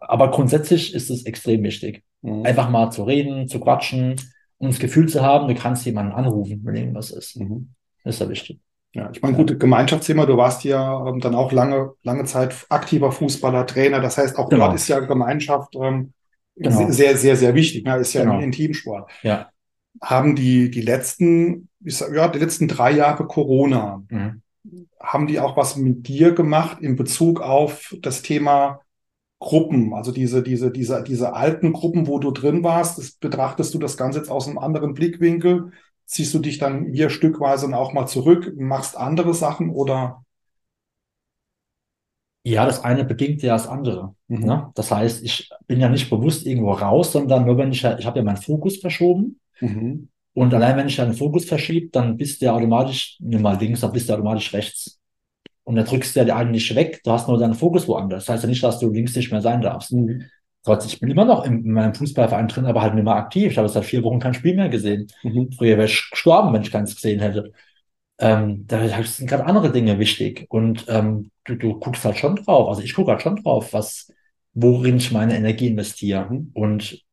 [0.00, 2.44] aber grundsätzlich ist es extrem wichtig Mhm.
[2.46, 4.16] einfach mal zu reden, zu quatschen
[4.58, 7.38] und das Gefühl zu haben, du kannst jemanden anrufen, wenn irgendwas ist.
[7.38, 7.70] Mhm.
[8.04, 8.58] Das ist ja wichtig.
[8.94, 13.12] Ja, ich meine, gut, Gemeinschaftsthema, du warst ja ähm, dann auch lange, lange Zeit aktiver
[13.12, 14.00] Fußballer, Trainer.
[14.00, 14.64] Das heißt, auch Genau.
[14.66, 16.12] dort ist ja Gemeinschaft ähm,
[16.56, 16.90] Genau.
[16.90, 17.84] sehr, sehr, sehr wichtig.
[17.84, 17.98] Ne?
[17.98, 18.36] Ist ja Genau.
[18.36, 19.10] ein Intimsport.
[19.22, 19.50] Ja.
[20.00, 24.40] Haben die, die letzten, ich sag, ja, die letzten drei Jahre Corona, Mhm.
[25.00, 28.80] Haben die auch was mit dir gemacht in Bezug auf das Thema
[29.38, 29.94] Gruppen?
[29.94, 33.96] Also diese, diese, diese, diese alten Gruppen, wo du drin warst, das, betrachtest du das
[33.96, 35.72] Ganze jetzt aus einem anderen Blickwinkel?
[36.06, 40.24] Ziehst du dich dann hier stückweise auch mal zurück, machst andere Sachen oder?
[42.44, 44.14] Ja, das eine bedingt ja das andere.
[44.28, 44.44] Mhm.
[44.44, 44.70] Ne?
[44.76, 48.18] Das heißt, ich bin ja nicht bewusst irgendwo raus, sondern nur wenn ich, ich habe
[48.18, 49.40] ja meinen Fokus verschoben.
[49.60, 50.08] Mhm.
[50.36, 53.80] Und allein wenn ich deinen Fokus verschiebe, dann bist du ja automatisch, nimm mal links,
[53.80, 55.00] dann bist du automatisch rechts.
[55.64, 58.26] Und dann drückst du ja eigentlich weg, du hast nur deinen Fokus woanders.
[58.26, 59.92] Das heißt ja nicht, dass du links nicht mehr sein darfst.
[59.92, 60.24] Mhm.
[60.62, 63.50] Trotzdem, ich bin immer noch in, in meinem Fußballverein drin, aber halt nicht mehr aktiv.
[63.50, 65.06] Ich habe seit vier Wochen kein Spiel mehr gesehen.
[65.22, 65.52] Mhm.
[65.52, 67.52] Früher wäre ich gestorben, wenn ich keins gesehen hätte.
[68.18, 70.44] Ähm, da sind gerade andere Dinge wichtig.
[70.50, 72.68] Und ähm, du, du guckst halt schon drauf.
[72.68, 74.12] Also ich gucke halt schon drauf, was,
[74.52, 76.26] worin ich meine Energie investiere.
[76.30, 76.50] Mhm.
[76.52, 77.05] Und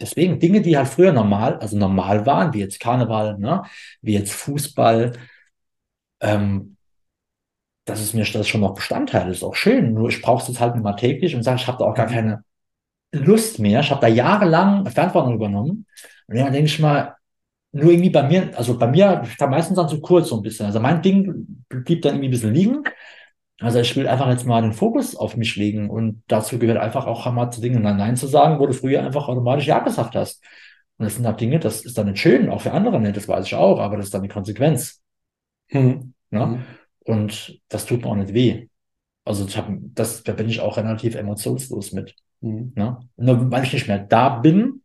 [0.00, 3.62] deswegen Dinge, die halt früher normal, also normal waren, wie jetzt Karneval, ne,
[4.02, 5.12] wie jetzt Fußball,
[6.20, 6.76] ähm,
[7.84, 9.94] das ist mir das schon noch Bestandteil, das ist auch schön.
[9.94, 11.94] Nur ich brauche es jetzt halt nicht mal täglich und sage, ich habe da auch
[11.94, 12.12] gar Mhm.
[12.12, 12.44] keine
[13.12, 13.80] Lust mehr.
[13.80, 15.86] Ich habe da jahrelang Verantwortung übernommen.
[16.28, 17.16] Und dann denke ich mal,
[17.72, 20.66] nur irgendwie bei mir, also bei mir kam meistens dann zu kurz so ein bisschen.
[20.66, 22.84] Also mein Ding blieb dann irgendwie ein bisschen liegen.
[23.58, 27.06] Also ich will einfach jetzt mal den Fokus auf mich legen und dazu gehört einfach
[27.06, 30.44] auch mal zu Dingen Nein zu sagen, wo du früher einfach automatisch Ja gesagt hast.
[30.98, 33.28] Und das sind halt Dinge, das ist dann nicht schön, auch für andere nicht, das
[33.28, 35.02] weiß ich auch, aber das ist dann die Konsequenz.
[35.70, 36.14] Mhm.
[36.30, 36.46] Ne?
[36.46, 36.64] Mhm.
[37.04, 38.68] Und das tut mir auch nicht weh.
[39.24, 42.14] Also ich hab, das, da bin ich auch relativ emotionslos mit.
[42.40, 42.72] Mhm.
[43.16, 44.82] Nur weil ich nicht mehr da bin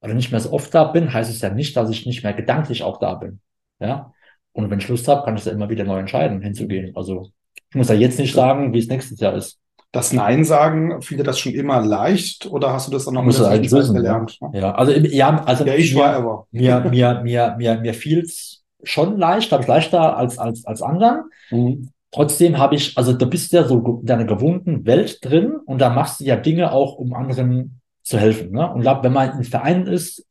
[0.00, 2.34] oder nicht mehr so oft da bin, heißt es ja nicht, dass ich nicht mehr
[2.34, 3.40] gedanklich auch da bin.
[3.80, 4.12] Ja.
[4.52, 6.96] Und wenn ich Lust habe, kann ich da immer wieder neu entscheiden, hinzugehen.
[6.96, 7.30] Also
[7.70, 9.58] ich muss ja jetzt nicht sagen, wie es nächstes Jahr ist.
[9.92, 13.24] Das Nein sagen, fiel dir das schon immer leicht oder hast du das dann noch
[13.24, 14.38] in der er wissen, gelernt?
[14.40, 14.50] ja.
[14.52, 16.46] Ja, also ja, also Ja, ich mir, war aber.
[16.50, 21.30] mir, mir, mir, mir, mir fiel's schon leicht, habe ich leichter als, als, als anderen.
[21.50, 21.90] Mhm.
[22.12, 25.90] Trotzdem habe ich, also du bist ja so in deiner gewohnten Welt drin und da
[25.90, 28.52] machst du ja Dinge auch, um anderen zu helfen.
[28.52, 28.70] Ne?
[28.72, 30.24] Und glaub, wenn man in Vereinen ist,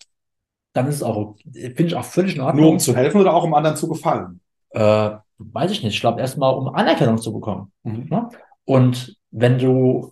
[0.73, 2.63] dann ist es auch, finde ich auch völlig in Ordnung.
[2.63, 4.39] Nur um zu helfen oder auch um anderen zu gefallen?
[4.71, 7.71] äh, weiß ich nicht, ich glaube erstmal, um Anerkennung zu bekommen.
[7.83, 8.07] Mhm.
[8.09, 8.29] Ne?
[8.65, 10.11] Und wenn du,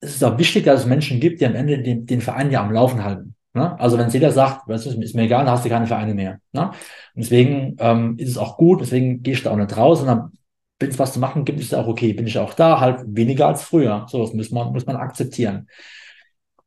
[0.00, 2.62] es ist auch wichtig, dass es Menschen gibt, die am Ende den, den Verein ja
[2.62, 3.34] am Laufen halten.
[3.54, 3.78] Ne?
[3.78, 6.40] Also wenn jeder sagt, weißt du, ist mir egal, dann hast du keine Vereine mehr.
[6.52, 6.70] Ne?
[6.70, 6.74] Und
[7.22, 10.32] deswegen ähm, ist es auch gut, deswegen gehe ich da auch nicht raus und dann,
[10.80, 12.12] wenn es was zu machen gibt, ist es auch okay.
[12.12, 14.06] Bin ich auch da, halt weniger als früher.
[14.08, 15.68] So, das muss man, muss man akzeptieren.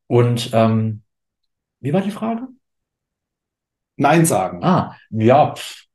[0.07, 1.03] Und ähm,
[1.81, 2.47] wie war die Frage?
[3.97, 4.63] Nein sagen.
[4.63, 5.86] Ah, ja, pff,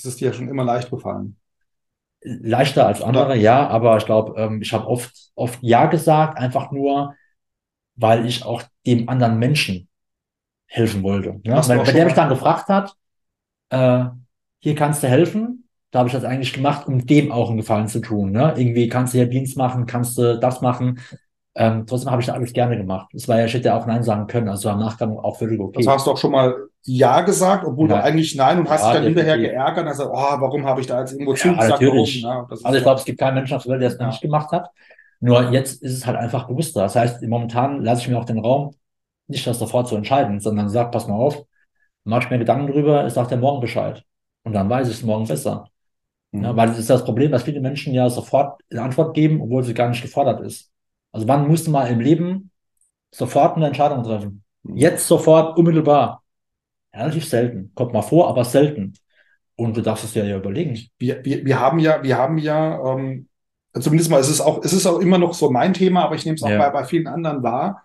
[0.00, 1.36] Es ist dir ja schon immer leicht gefallen.
[2.22, 6.38] leichter als andere, Oder- ja, aber ich glaube, ähm, ich habe oft, oft Ja gesagt,
[6.38, 7.14] einfach nur,
[7.96, 9.88] weil ich auch dem anderen Menschen
[10.66, 11.30] helfen wollte.
[11.30, 11.40] Ne?
[11.44, 12.94] Wenn, auch wenn schon der mich dann gefragt hat,
[13.70, 14.04] äh,
[14.60, 17.88] hier kannst du helfen, da habe ich das eigentlich gemacht, um dem auch einen Gefallen
[17.88, 18.32] zu tun.
[18.32, 18.54] Ne?
[18.56, 21.00] Irgendwie kannst du hier Dienst machen, kannst du das machen.
[21.54, 23.12] Ähm, trotzdem habe ich das alles gerne gemacht.
[23.12, 25.58] Es war ja, ich hätte ja auch Nein sagen können, also am Nachgang auch völlig
[25.58, 25.82] okay.
[25.82, 26.54] Das hast du auch schon mal
[26.84, 28.04] Ja gesagt, obwohl du Nein.
[28.04, 30.80] eigentlich Nein und hast Ja, dich dann hinterher geärgert und hast gesagt, oh, warum habe
[30.80, 31.68] ich da jetzt irgendwo Ja, zugesagt?
[31.70, 32.22] natürlich.
[32.24, 32.36] Warum?
[32.36, 34.06] Ja, Also ich ja- glaube, es gibt keinen Menschen auf der Welt, der es Ja.
[34.06, 34.70] nicht gemacht hat.
[35.20, 36.80] Nur jetzt ist es halt einfach bewusster.
[36.82, 38.74] Das heißt, momentan lasse ich mir auch den Raum,
[39.26, 41.44] nicht das sofort zu entscheiden, sondern sag, pass mal auf,
[42.04, 44.02] mach ich mir Gedanken drüber, ich sag dir morgen Bescheid.
[44.44, 45.66] Und dann weiß ich es morgen besser.
[46.32, 46.44] Mhm.
[46.44, 49.62] Ja, weil das ist das Problem, dass viele Menschen ja sofort eine Antwort geben, obwohl
[49.62, 50.70] sie gar nicht gefordert ist.
[51.12, 52.50] Also wann musst du mal im Leben
[53.10, 54.42] sofort eine Entscheidung treffen?
[54.62, 54.76] Mhm.
[54.76, 56.19] Jetzt sofort, unmittelbar.
[56.94, 57.72] Relativ selten.
[57.74, 58.94] Kommt mal vor, aber selten.
[59.56, 60.78] Und du darfst es dir ja überlegen.
[60.98, 63.28] wir, wir, wir haben ja, wir haben ja, ähm,
[63.78, 66.24] zumindest mal, es ist auch, es ist auch immer noch so mein Thema, aber ich
[66.24, 66.58] nehme es auch Ja.
[66.58, 67.84] bei, bei vielen anderen wahr,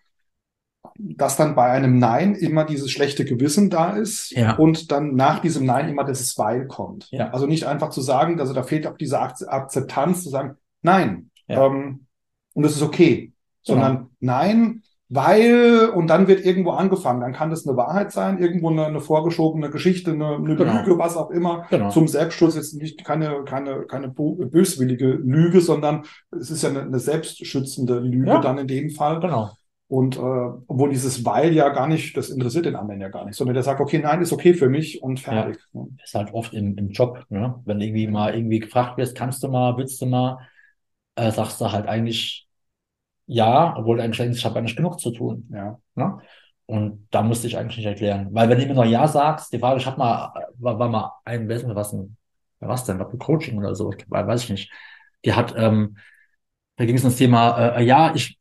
[0.97, 4.55] dass dann bei einem Nein immer dieses schlechte Gewissen da ist Ja.
[4.55, 7.09] und dann nach diesem Nein immer dieses Weil kommt.
[7.11, 7.31] Ja.
[7.31, 11.29] Also nicht einfach zu sagen, also da fehlt auch diese Ak- Akzeptanz zu sagen, nein,
[11.47, 12.05] ähm,
[12.53, 13.33] und das ist okay,
[13.67, 13.81] Genau.
[13.81, 17.21] sondern nein, weil, und dann wird irgendwo angefangen.
[17.21, 20.79] Dann kann das eine Wahrheit sein, irgendwo eine, eine vorgeschobene Geschichte, eine, eine Genau.
[20.79, 21.89] Lüge, was auch immer Genau.
[21.91, 26.99] zum Selbstschutz jetzt nicht keine, keine, keine böswillige Lüge, sondern es ist ja eine, eine
[26.99, 28.41] selbstschützende Lüge Ja.
[28.41, 29.19] dann in dem Fall.
[29.19, 29.51] Genau.
[29.87, 33.35] Und äh, obwohl dieses Weil ja gar nicht, das interessiert den anderen ja gar nicht,
[33.35, 35.59] sondern der sagt, okay, nein, ist okay für mich und fertig.
[35.73, 35.87] ne?
[36.03, 37.61] ist halt oft im, im Job, ne?
[37.65, 40.39] Wenn irgendwie mal irgendwie gefragt wirst, kannst du mal, willst du mal,
[41.15, 42.44] äh, sagst du halt eigentlich
[43.27, 45.49] ja, obwohl eigentlich denkst, ich habe eigentlich genug zu tun.
[45.51, 45.79] Ja.
[45.95, 46.19] Ne?
[46.67, 48.29] Und da musste ich eigentlich nicht erklären.
[48.31, 51.11] Weil wenn du immer noch Ja sagst, die Frage, ich habe mal, war, war mal
[51.23, 52.17] ein, wer was denn,
[52.59, 54.71] was denn, war Coaching oder so, weiß ich nicht.
[55.23, 55.97] Die hat, ähm,
[56.77, 58.39] da ging es ums Thema, äh, ja, ich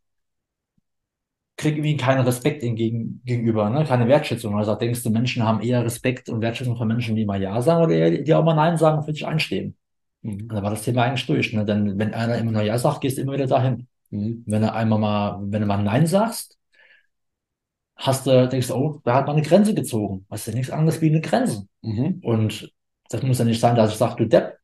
[1.57, 3.85] kriege irgendwie keinen Respekt entgegen, gegenüber, ne?
[3.85, 4.57] keine Wertschätzung.
[4.57, 7.85] Also denkst du, Menschen haben eher Respekt und Wertschätzung von Menschen, die mal Ja sagen
[7.85, 9.77] oder eher, die auch mal Nein sagen und für dich einstehen.
[10.23, 10.49] Mhm.
[10.49, 11.53] Da war das Thema eigentlich durch.
[11.53, 11.65] Ne?
[11.65, 13.87] Denn wenn einer immer nur Ja sagt, gehst du immer wieder dahin.
[14.15, 14.45] Mhm.
[14.47, 16.59] Wenn du einmal mal, wenn du mal Nein sagst,
[17.97, 20.27] hast du, denkst du, oh, da hat man eine Grenze gezogen.
[20.31, 21.67] Das ist ja nichts anderes wie eine Grenze.
[21.83, 22.21] Mhm.
[22.23, 22.73] Und
[23.11, 24.59] das muss ja nicht sein, dass ich sage, du Depp.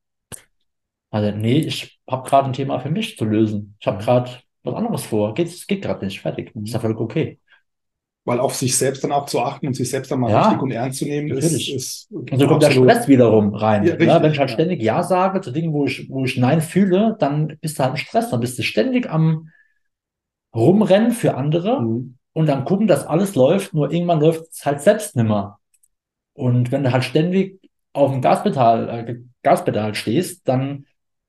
[1.10, 3.76] Also, nee, ich habe gerade ein Thema für mich zu lösen.
[3.80, 4.30] Ich habe gerade
[4.62, 5.34] was anderes vor.
[5.34, 6.20] Geht, geht gerade nicht.
[6.20, 6.54] Fertig.
[6.54, 6.64] Mhm.
[6.64, 7.40] Ist ja völlig okay.
[8.30, 10.42] Weil auf sich selbst dann auch zu achten und sich selbst dann mal Ja.
[10.42, 11.74] richtig und ernst zu nehmen, ist, Natürlich.
[11.74, 13.84] ist Und so kommt der Stress wiederum rein.
[13.84, 16.60] Ja, richtig, Wenn ich halt ständig Ja sage zu Dingen, wo ich, wo ich Nein
[16.60, 18.30] fühle, dann bist du halt im Stress.
[18.30, 19.48] Dann bist du ständig am
[20.54, 22.16] Rumrennen für andere Mhm.
[22.32, 25.58] und dann gucken, dass alles läuft, nur irgendwann läuft es halt selbst nimmer.
[26.32, 27.60] Und wenn du halt ständig
[27.92, 30.86] auf dem Gaspedal, äh, Gaspedal stehst, dann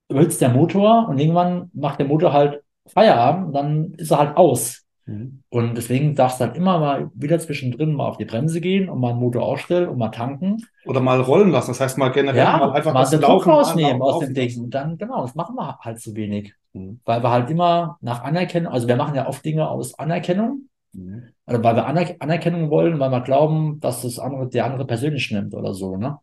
[0.07, 4.83] überhitzt der Motor und irgendwann macht der Motor halt Feierabend, dann ist er halt aus.
[5.05, 5.43] Mhm.
[5.49, 8.99] Und deswegen darfst du halt immer mal wieder zwischendrin mal auf die Bremse gehen und
[8.99, 10.57] mal den Motor ausstellen und mal tanken.
[10.85, 11.71] Oder mal rollen lassen.
[11.71, 14.59] Das heißt mal generell Ja, mal einfach mal das den Druck rausnehmen aus dem Ding.
[14.61, 16.53] Und dann, genau, das machen wir halt zu wenig.
[16.73, 16.99] Mhm.
[17.05, 21.29] Weil wir halt immer nach Anerkennung, also wir machen ja oft Dinge aus Anerkennung, Mhm.
[21.45, 25.31] also weil wir Aner Anerkennung wollen, weil wir glauben, dass das andere, der andere persönlich
[25.31, 26.19] nimmt oder so, ne?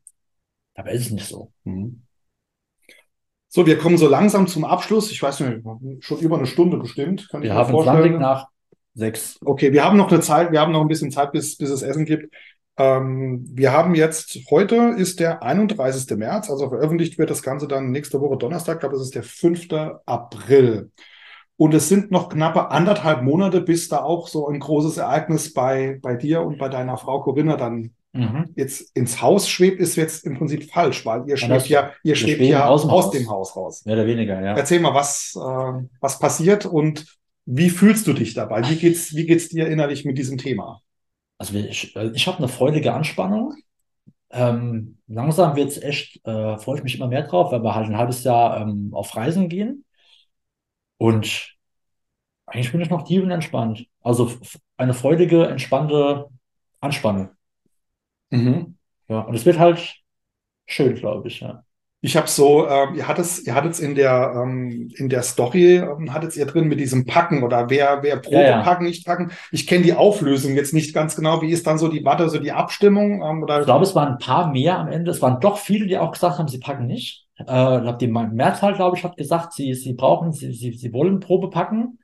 [0.75, 1.53] Aber ist es nicht so.
[1.65, 2.03] Mhm.
[3.49, 5.11] So, wir kommen so langsam zum Abschluss.
[5.11, 7.29] Ich weiß nicht, schon über eine Stunde bestimmt.
[7.31, 8.19] Kann Wir haben vorstellen.
[8.19, 8.49] 20 nach
[8.99, 9.39] 6.
[9.45, 11.83] Okay, wir haben noch eine Zeit, wir haben noch ein bisschen Zeit, bis, bis es
[11.83, 12.35] Essen gibt.
[12.77, 16.17] Ähm, wir haben jetzt, heute ist der 31.
[16.17, 19.23] März, also veröffentlicht wird das Ganze dann nächste Woche Donnerstag, ich glaube, es ist der
[19.23, 19.69] 5.
[20.07, 20.91] April.
[21.57, 25.99] Und es sind noch knappe anderthalb Monate, bis da auch so ein großes Ereignis bei,
[26.01, 28.47] bei dir und bei deiner Frau Corinna dann Mhm.
[28.57, 32.41] jetzt ins Haus schwebt, ist jetzt im Prinzip falsch, weil ihr schwebt ja, ihr schwebt
[32.41, 33.51] ja aus aus dem dem, Haus.
[33.51, 33.85] Haus raus.
[33.85, 34.57] Mehr oder weniger, ja.
[34.57, 37.18] Erzähl mal, was, äh, was passiert und
[37.49, 38.69] wie fühlst du dich dabei?
[38.69, 40.83] Wie geht's, wie geht's dir innerlich mit diesem Thema?
[41.39, 43.55] Also ich, äh, ich habe eine freudige Anspannung.
[44.31, 47.99] Ähm, langsam wird's echt, äh, freue ich mich immer mehr drauf, weil wir halt ein
[47.99, 49.85] halbes Jahr ähm, auf Reisen gehen.
[50.99, 51.57] Und
[52.47, 53.87] eigentlich bin ich noch tiefenentspannt.
[54.03, 56.29] Also f- eine freudige, entspannte
[56.81, 57.31] Anspannung.
[58.31, 58.77] Mhm.
[59.09, 59.97] Ja, und es wird halt
[60.67, 61.65] schön, glaube ich, ja.
[62.01, 66.13] Ich habe so, äh, ihr hattet ihr hattet in der ähm, in der Story ähm,
[66.13, 68.63] hattet ihr drin mit diesem Packen oder wer wer Probe Ja, ja.
[68.63, 69.33] packen nicht packen.
[69.51, 71.43] Ich kenne die Auflösung jetzt nicht ganz genau.
[71.43, 74.13] Wie ist dann so die Warte, so die Abstimmung ähm, oder Ich glaube, es waren
[74.13, 75.11] ein paar mehr am Ende.
[75.11, 77.27] Es waren doch viele, die auch gesagt haben, sie packen nicht.
[77.39, 80.93] Äh, ich glaube, die Mehrzahl, glaube ich, hat gesagt, sie, sie brauchen, sie, sie, sie
[80.93, 81.99] wollen Probe packen.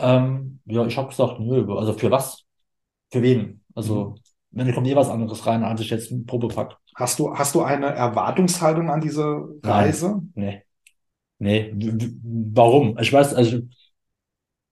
[0.00, 2.44] Ähm, ja, ich habe gesagt, nö, also für was?
[3.12, 3.62] Für wen?
[3.76, 4.16] Also,
[4.50, 6.78] wenn kommt eh was anderes rein, als ich jetzt eine Probe pack.
[6.94, 10.22] Hast du hast du eine Erwartungshaltung an diese Reise?
[10.34, 10.62] Nee.
[11.38, 11.72] Nee.
[11.74, 12.10] W-
[12.54, 12.96] Warum?
[12.98, 13.60] Ich weiß, also,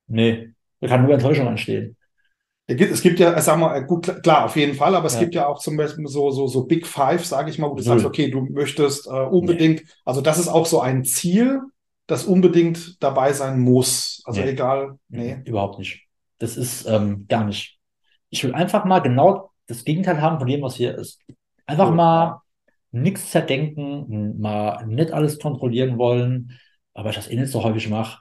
[0.07, 0.51] nee.
[0.81, 1.97] Da kann nur Enttäuschung entstehen.
[2.67, 5.21] Es gibt, ja, sag mal, äh, gut, klar, auf jeden Fall, aber es Ja.
[5.21, 7.83] gibt ja auch zum Beispiel so, so, so Big Five, sage ich mal, wo du
[7.83, 7.85] Null.
[7.85, 11.61] sagst, okay, du möchtest äh, unbedingt, also das ist auch so ein Ziel,
[12.07, 14.23] das unbedingt dabei sein muss.
[14.25, 14.51] Also Nee.
[14.51, 15.39] egal, nee.
[15.45, 16.07] Überhaupt nicht.
[16.39, 17.79] Das ist ähm, gar nicht.
[18.31, 21.21] Ich will einfach mal genau das Gegenteil haben von dem, was hier ist.
[21.67, 21.97] Einfach Cool.
[21.97, 22.41] mal
[22.91, 26.59] nichts zerdenken, mal nicht alles kontrollieren wollen,
[26.95, 28.21] aber ich das eh nicht so häufig mache.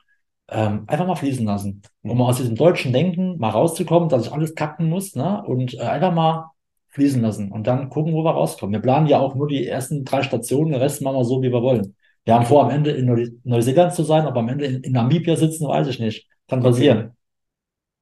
[0.50, 1.82] Ähm, einfach mal fließen lassen.
[2.04, 5.44] Um mal aus diesem deutschen Denken mal rauszukommen, dass ich alles kacken muss, ne?
[5.46, 6.52] Und äh, einfach mal
[6.90, 8.74] fließen lassen und dann gucken, wo wir rauskommen.
[8.74, 11.52] Wir planen ja auch nur die ersten drei Stationen, den Rest machen wir so, wie
[11.52, 11.96] wir wollen.
[12.26, 14.92] Wir haben vor, am Ende in Neu Neuseeland zu sein, aber am Ende in, in
[14.92, 16.28] Namibia sitzen, weiß ich nicht.
[16.48, 16.70] Kann Okay.
[16.70, 17.16] passieren.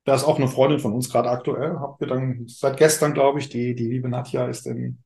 [0.06, 3.40] Da ist auch eine Freundin von uns gerade aktuell, habt ihr dann seit gestern, glaube
[3.40, 5.04] ich, die, die liebe Nadja ist in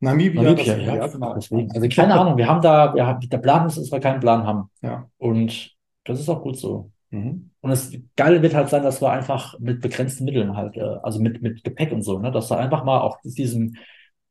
[0.00, 0.42] Namibia.
[0.42, 1.34] Namibia, Das- ja, genau.
[1.34, 1.70] deswegen.
[1.72, 4.46] Also keine Ahnung, wir haben da, wir haben, der Plan ist, dass wir keinen Plan
[4.46, 4.70] haben.
[4.82, 5.08] Ja.
[5.18, 5.74] Und
[6.04, 6.90] das ist auch gut so.
[7.10, 7.50] Mhm.
[7.60, 11.20] Und das Geile wird halt sein, dass wir einfach mit begrenzten Mitteln halt, äh, also
[11.20, 13.78] mit, mit Gepäck und so, ne, dass du einfach mal auch diesen,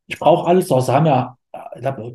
[0.05, 1.59] ich brauche alles zu Hause, wir haben ja, äh,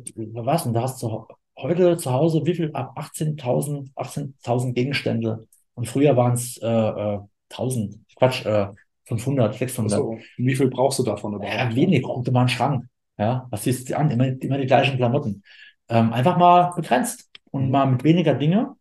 [0.05, 1.27] ich glaub, was denn, du hast zu,
[1.57, 5.45] heute zu Hause wie viel, ab 18.000, 18.000 Gegenstände.
[5.73, 7.19] Und früher waren es äh, äh,
[7.51, 8.67] 1000, Quatsch, äh,
[9.05, 9.91] 500, 600.
[9.99, 11.53] So, wie viel brauchst du davon überhaupt?
[11.53, 12.85] Ja, wenig, guck dir mal einen Schrank.
[13.19, 14.11] Ja, was siehst du an?
[14.11, 15.43] Immer, immer die gleichen Klamotten.
[15.89, 17.71] Ähm, einfach mal begrenzt und Mhm.
[17.71, 18.77] mal mit weniger Dinge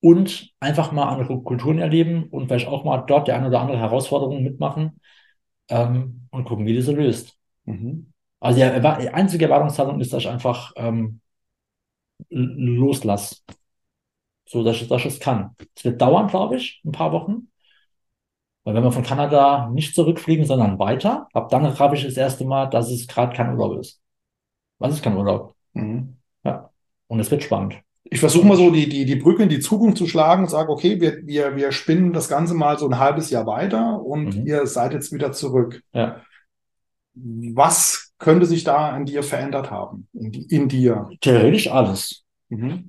[0.00, 3.78] und einfach mal andere Kulturen erleben und vielleicht auch mal dort die eine oder andere
[3.78, 5.00] Herausforderung mitmachen
[5.68, 7.38] ähm, und gucken, wie die so löst.
[7.66, 8.12] Mhm.
[8.40, 11.20] Also die, die einzige Erwartungshaltung ist, dass ich einfach ähm,
[12.30, 13.42] l- loslass.
[14.44, 15.56] So, dass ich, dass ich es kann.
[15.74, 17.50] Es wird dauern, glaube ich, ein paar Wochen.
[18.64, 22.44] Weil wenn wir von Kanada nicht zurückfliegen, sondern weiter, ab dann habe ich das erste
[22.44, 24.00] Mal, dass es gerade kein Urlaub ist.
[24.78, 25.54] Was ist kein Urlaub?
[25.72, 26.16] Mhm.
[26.44, 26.70] Ja.
[27.08, 27.74] Und es wird spannend.
[28.04, 30.70] Ich versuche mal so die, die, die Brücke in die Zukunft zu schlagen und sage,
[30.70, 34.46] okay, wir, wir, wir spinnen das Ganze mal so ein halbes Jahr weiter und Mhm.
[34.46, 35.82] ihr seid jetzt wieder zurück.
[35.92, 36.20] Ja.
[37.14, 40.08] Was könnte sich da an dir verändert haben?
[40.12, 41.10] In, die, in dir?
[41.20, 42.22] Theoretisch alles.
[42.48, 42.88] Mhm.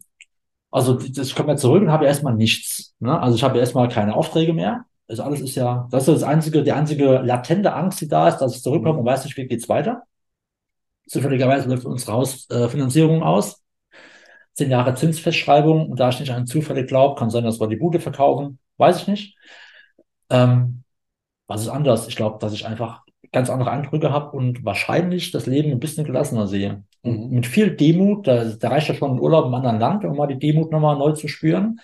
[0.71, 2.93] Also das- ich komme ja zurück und habe erstmal nichts.
[2.99, 3.19] Ne?
[3.19, 4.85] Also ich habe erstmal keine Aufträge mehr.
[5.13, 8.37] Das alles ist ja, das ist das einzige, die einzige latente Angst, die da ist,
[8.37, 10.01] dass ich zurückkomme und weiß nicht, wie geht's weiter.
[11.07, 13.61] Zufälligerweise läuft unsere Hausfinanzierung äh, Finanzierung aus.
[14.53, 17.75] Zehn Jahre Zinsfestschreibung und da ich nicht an Zufälle glaube, kann sein, dass wir die
[17.75, 19.37] Bude verkaufen, weiß ich nicht.
[20.31, 20.83] Ähm,
[21.45, 22.07] was ist anders?
[22.07, 26.05] Ich glaube, dass ich einfach ganz andere Eindrücke habe und wahrscheinlich das Leben ein bisschen
[26.05, 26.83] gelassener sehe.
[27.03, 27.35] Und Mhm.
[27.35, 30.27] mit viel Demut, da, da reicht ja schon ein Urlaub im anderen Land, um mal
[30.27, 31.79] die Demut nochmal neu zu spüren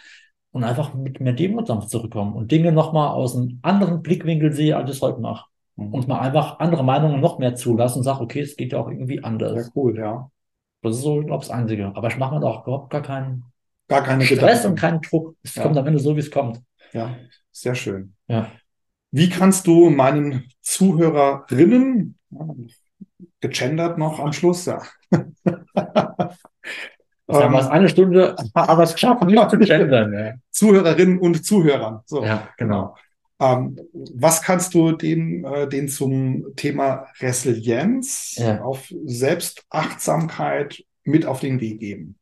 [0.52, 4.76] und einfach mit mehr Demut dann zurückkommen und Dinge nochmal aus einem anderen Blickwinkel sehe,
[4.76, 5.46] als ich es heute mache.
[5.76, 5.94] Mhm.
[5.94, 8.90] Und mal einfach andere Meinungen noch mehr zulassen und sage, okay, es geht ja auch
[8.90, 9.72] irgendwie Ja, anders.
[9.76, 10.30] cool, ja.
[10.82, 11.92] Das ist so, glaube ich, das Einzige.
[11.96, 13.44] Aber ich mache mir da auch überhaupt gar keinen
[13.88, 14.68] Gar keine Stress Gedanken.
[14.68, 15.36] und keinen Druck.
[15.44, 15.64] Es Ja.
[15.64, 16.62] kommt am Ende so, wie es kommt.
[16.94, 17.16] Ja,
[17.52, 18.14] sehr schön.
[18.28, 18.50] Ja.
[19.12, 22.46] Wie kannst du meinen Zuhörerinnen, ja,
[23.42, 24.82] gegendert noch am Schluss, ja.
[27.30, 30.14] Jetzt haben wir es eine Stunde, aber es geschafft, nicht zu gendern.
[30.14, 32.02] Ja, Zuhörerinnen und Zuhörern.
[32.06, 32.24] So.
[32.24, 32.96] ja genau.
[33.42, 33.80] Ähm,
[34.16, 38.62] was kannst du dem, äh, den zum Thema Resilienz Ja.
[38.62, 42.18] auf Selbstachtsamkeit mit auf den Weg geben?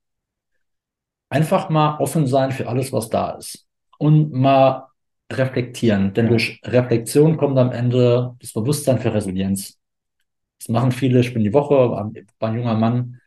[1.30, 3.66] Einfach mal offen sein für alles, was da ist.
[3.98, 4.88] Und mal
[5.32, 6.14] reflektieren.
[6.14, 6.32] Denn Ja.
[6.32, 9.78] durch Reflexion kommt am Ende das Bewusstsein für Resilienz.
[10.60, 11.20] Das machen viele.
[11.20, 12.12] Ich bin die Woche, war
[12.50, 13.20] ein junger Mann,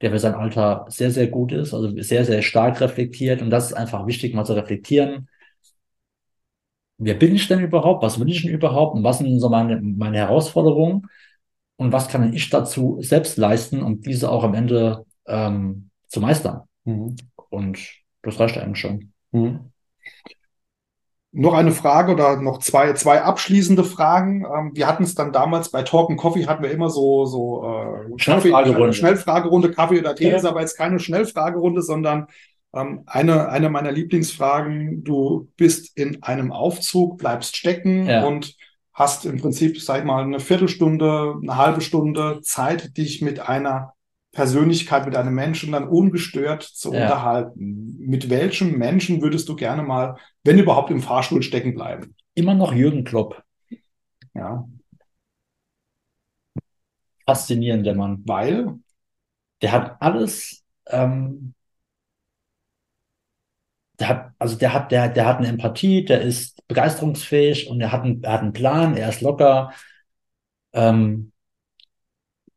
[0.00, 3.42] der für sein Alter sehr, sehr gut ist, also sehr, sehr stark reflektiert.
[3.42, 5.28] Und das ist einfach wichtig, mal zu reflektieren.
[6.98, 8.02] Wer bin ich denn überhaupt?
[8.02, 8.96] Was will ich denn überhaupt?
[8.96, 11.06] Und was sind so meine, meine Herausforderungen?
[11.76, 16.62] Und was kann ich dazu selbst leisten, um diese auch am Ende ähm, zu meistern?
[16.84, 17.14] Mhm.
[17.50, 17.78] Und
[18.22, 19.12] das reicht eigentlich schon.
[19.30, 19.72] Mhm.
[21.40, 24.44] Noch eine Frage oder noch zwei, zwei abschließende Fragen.
[24.44, 27.64] Ähm, wir hatten es dann damals bei Talk and Coffee hatten wir immer so, so
[27.64, 28.80] äh, Schnellfragerunde.
[28.80, 30.36] Kaffee, Schnellfragerunde, Kaffee oder Tee Ja.
[30.36, 32.26] ist aber jetzt keine Schnellfragerunde, sondern
[32.74, 35.04] ähm, eine, eine meiner Lieblingsfragen.
[35.04, 38.24] Du bist in einem Aufzug, bleibst stecken Ja.
[38.26, 38.56] und
[38.92, 43.94] hast im Prinzip, sag ich mal, eine Viertelstunde, eine halbe Stunde Zeit, dich mit einer
[44.38, 47.02] Persönlichkeit mit einem Menschen dann ungestört zu Ja.
[47.02, 47.96] unterhalten.
[47.98, 52.14] Mit welchem Menschen würdest du gerne mal, wenn überhaupt, im Fahrstuhl stecken bleiben?
[52.34, 53.42] Immer noch Jürgen Klopp.
[54.34, 54.64] Ja,
[57.26, 58.22] Faszinierend, der Mann.
[58.26, 58.74] weil,
[59.60, 61.52] Der hat alles, ähm,
[63.98, 67.90] der hat, also der hat, der, der hat eine Empathie, der ist begeisterungsfähig und er
[67.90, 69.72] hat einen, er hat einen Plan, er ist locker.
[70.72, 71.32] Ähm,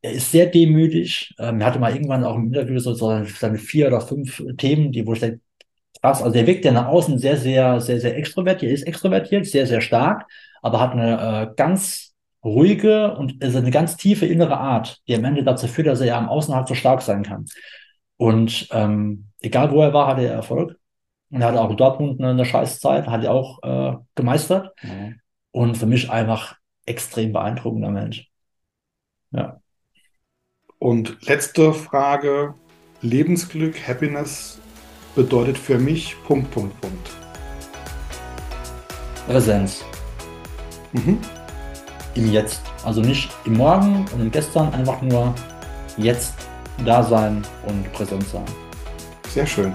[0.01, 1.33] er ist sehr demütig.
[1.39, 5.05] Ähm, er hatte mal irgendwann auch im Interview so, seine vier oder fünf Themen, die,
[5.05, 5.41] wo ich denke,
[6.01, 9.45] krass, also der wirkt ja nach außen sehr, sehr, sehr, sehr extrovertiert, er ist extrovertiert,
[9.45, 10.25] sehr, sehr stark,
[10.61, 15.25] aber hat eine äh, ganz ruhige und also eine ganz tiefe innere Art, die am
[15.25, 17.45] Ende dazu führt, dass er ja am Außen halt so stark sein kann.
[18.17, 20.77] Und ähm, egal wo er war, hatte er Erfolg.
[21.29, 24.73] Und er hatte auch in Dortmund eine, eine Scheißzeit, hat er auch äh, gemeistert.
[25.51, 28.29] Und für mich einfach extrem beeindruckender Mensch.
[29.31, 29.60] Ja.
[30.81, 32.55] Und letzte Frage,
[33.03, 34.59] Lebensglück, Happiness
[35.13, 37.09] bedeutet für mich Punkt, Punkt, Punkt.
[39.27, 39.85] Präsenz
[40.93, 41.19] Mhm.
[42.15, 42.63] im Jetzt.
[42.83, 45.35] Also nicht im Morgen und im Gestern, einfach nur
[45.97, 46.33] jetzt
[46.83, 48.45] da sein und präsent sein.
[49.29, 49.71] Sehr schön.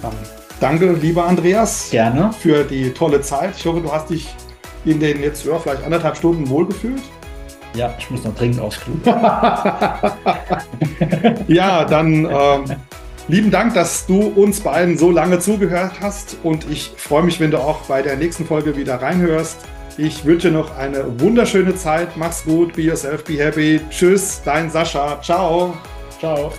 [0.00, 0.12] Dann
[0.60, 2.32] danke, lieber Andreas, Gerne.
[2.32, 3.54] für die tolle Zeit.
[3.54, 4.34] Ich hoffe, du hast dich
[4.86, 7.02] in den jetzt ja, vielleicht anderthalb Stunden wohlgefühlt.
[7.74, 8.94] Ja, ich muss noch dringend aufs Klo.
[11.48, 12.64] ja, dann ähm,
[13.28, 17.50] lieben Dank, dass du uns beiden so lange zugehört hast und ich freue mich, wenn
[17.50, 19.58] du auch bei der nächsten Folge wieder reinhörst.
[19.98, 22.16] Ich wünsche noch eine wunderschöne Zeit.
[22.16, 23.80] Mach's gut, be yourself, be happy.
[23.90, 25.20] Tschüss, dein Sascha.
[25.20, 25.76] Ciao.
[26.18, 26.52] Ciao.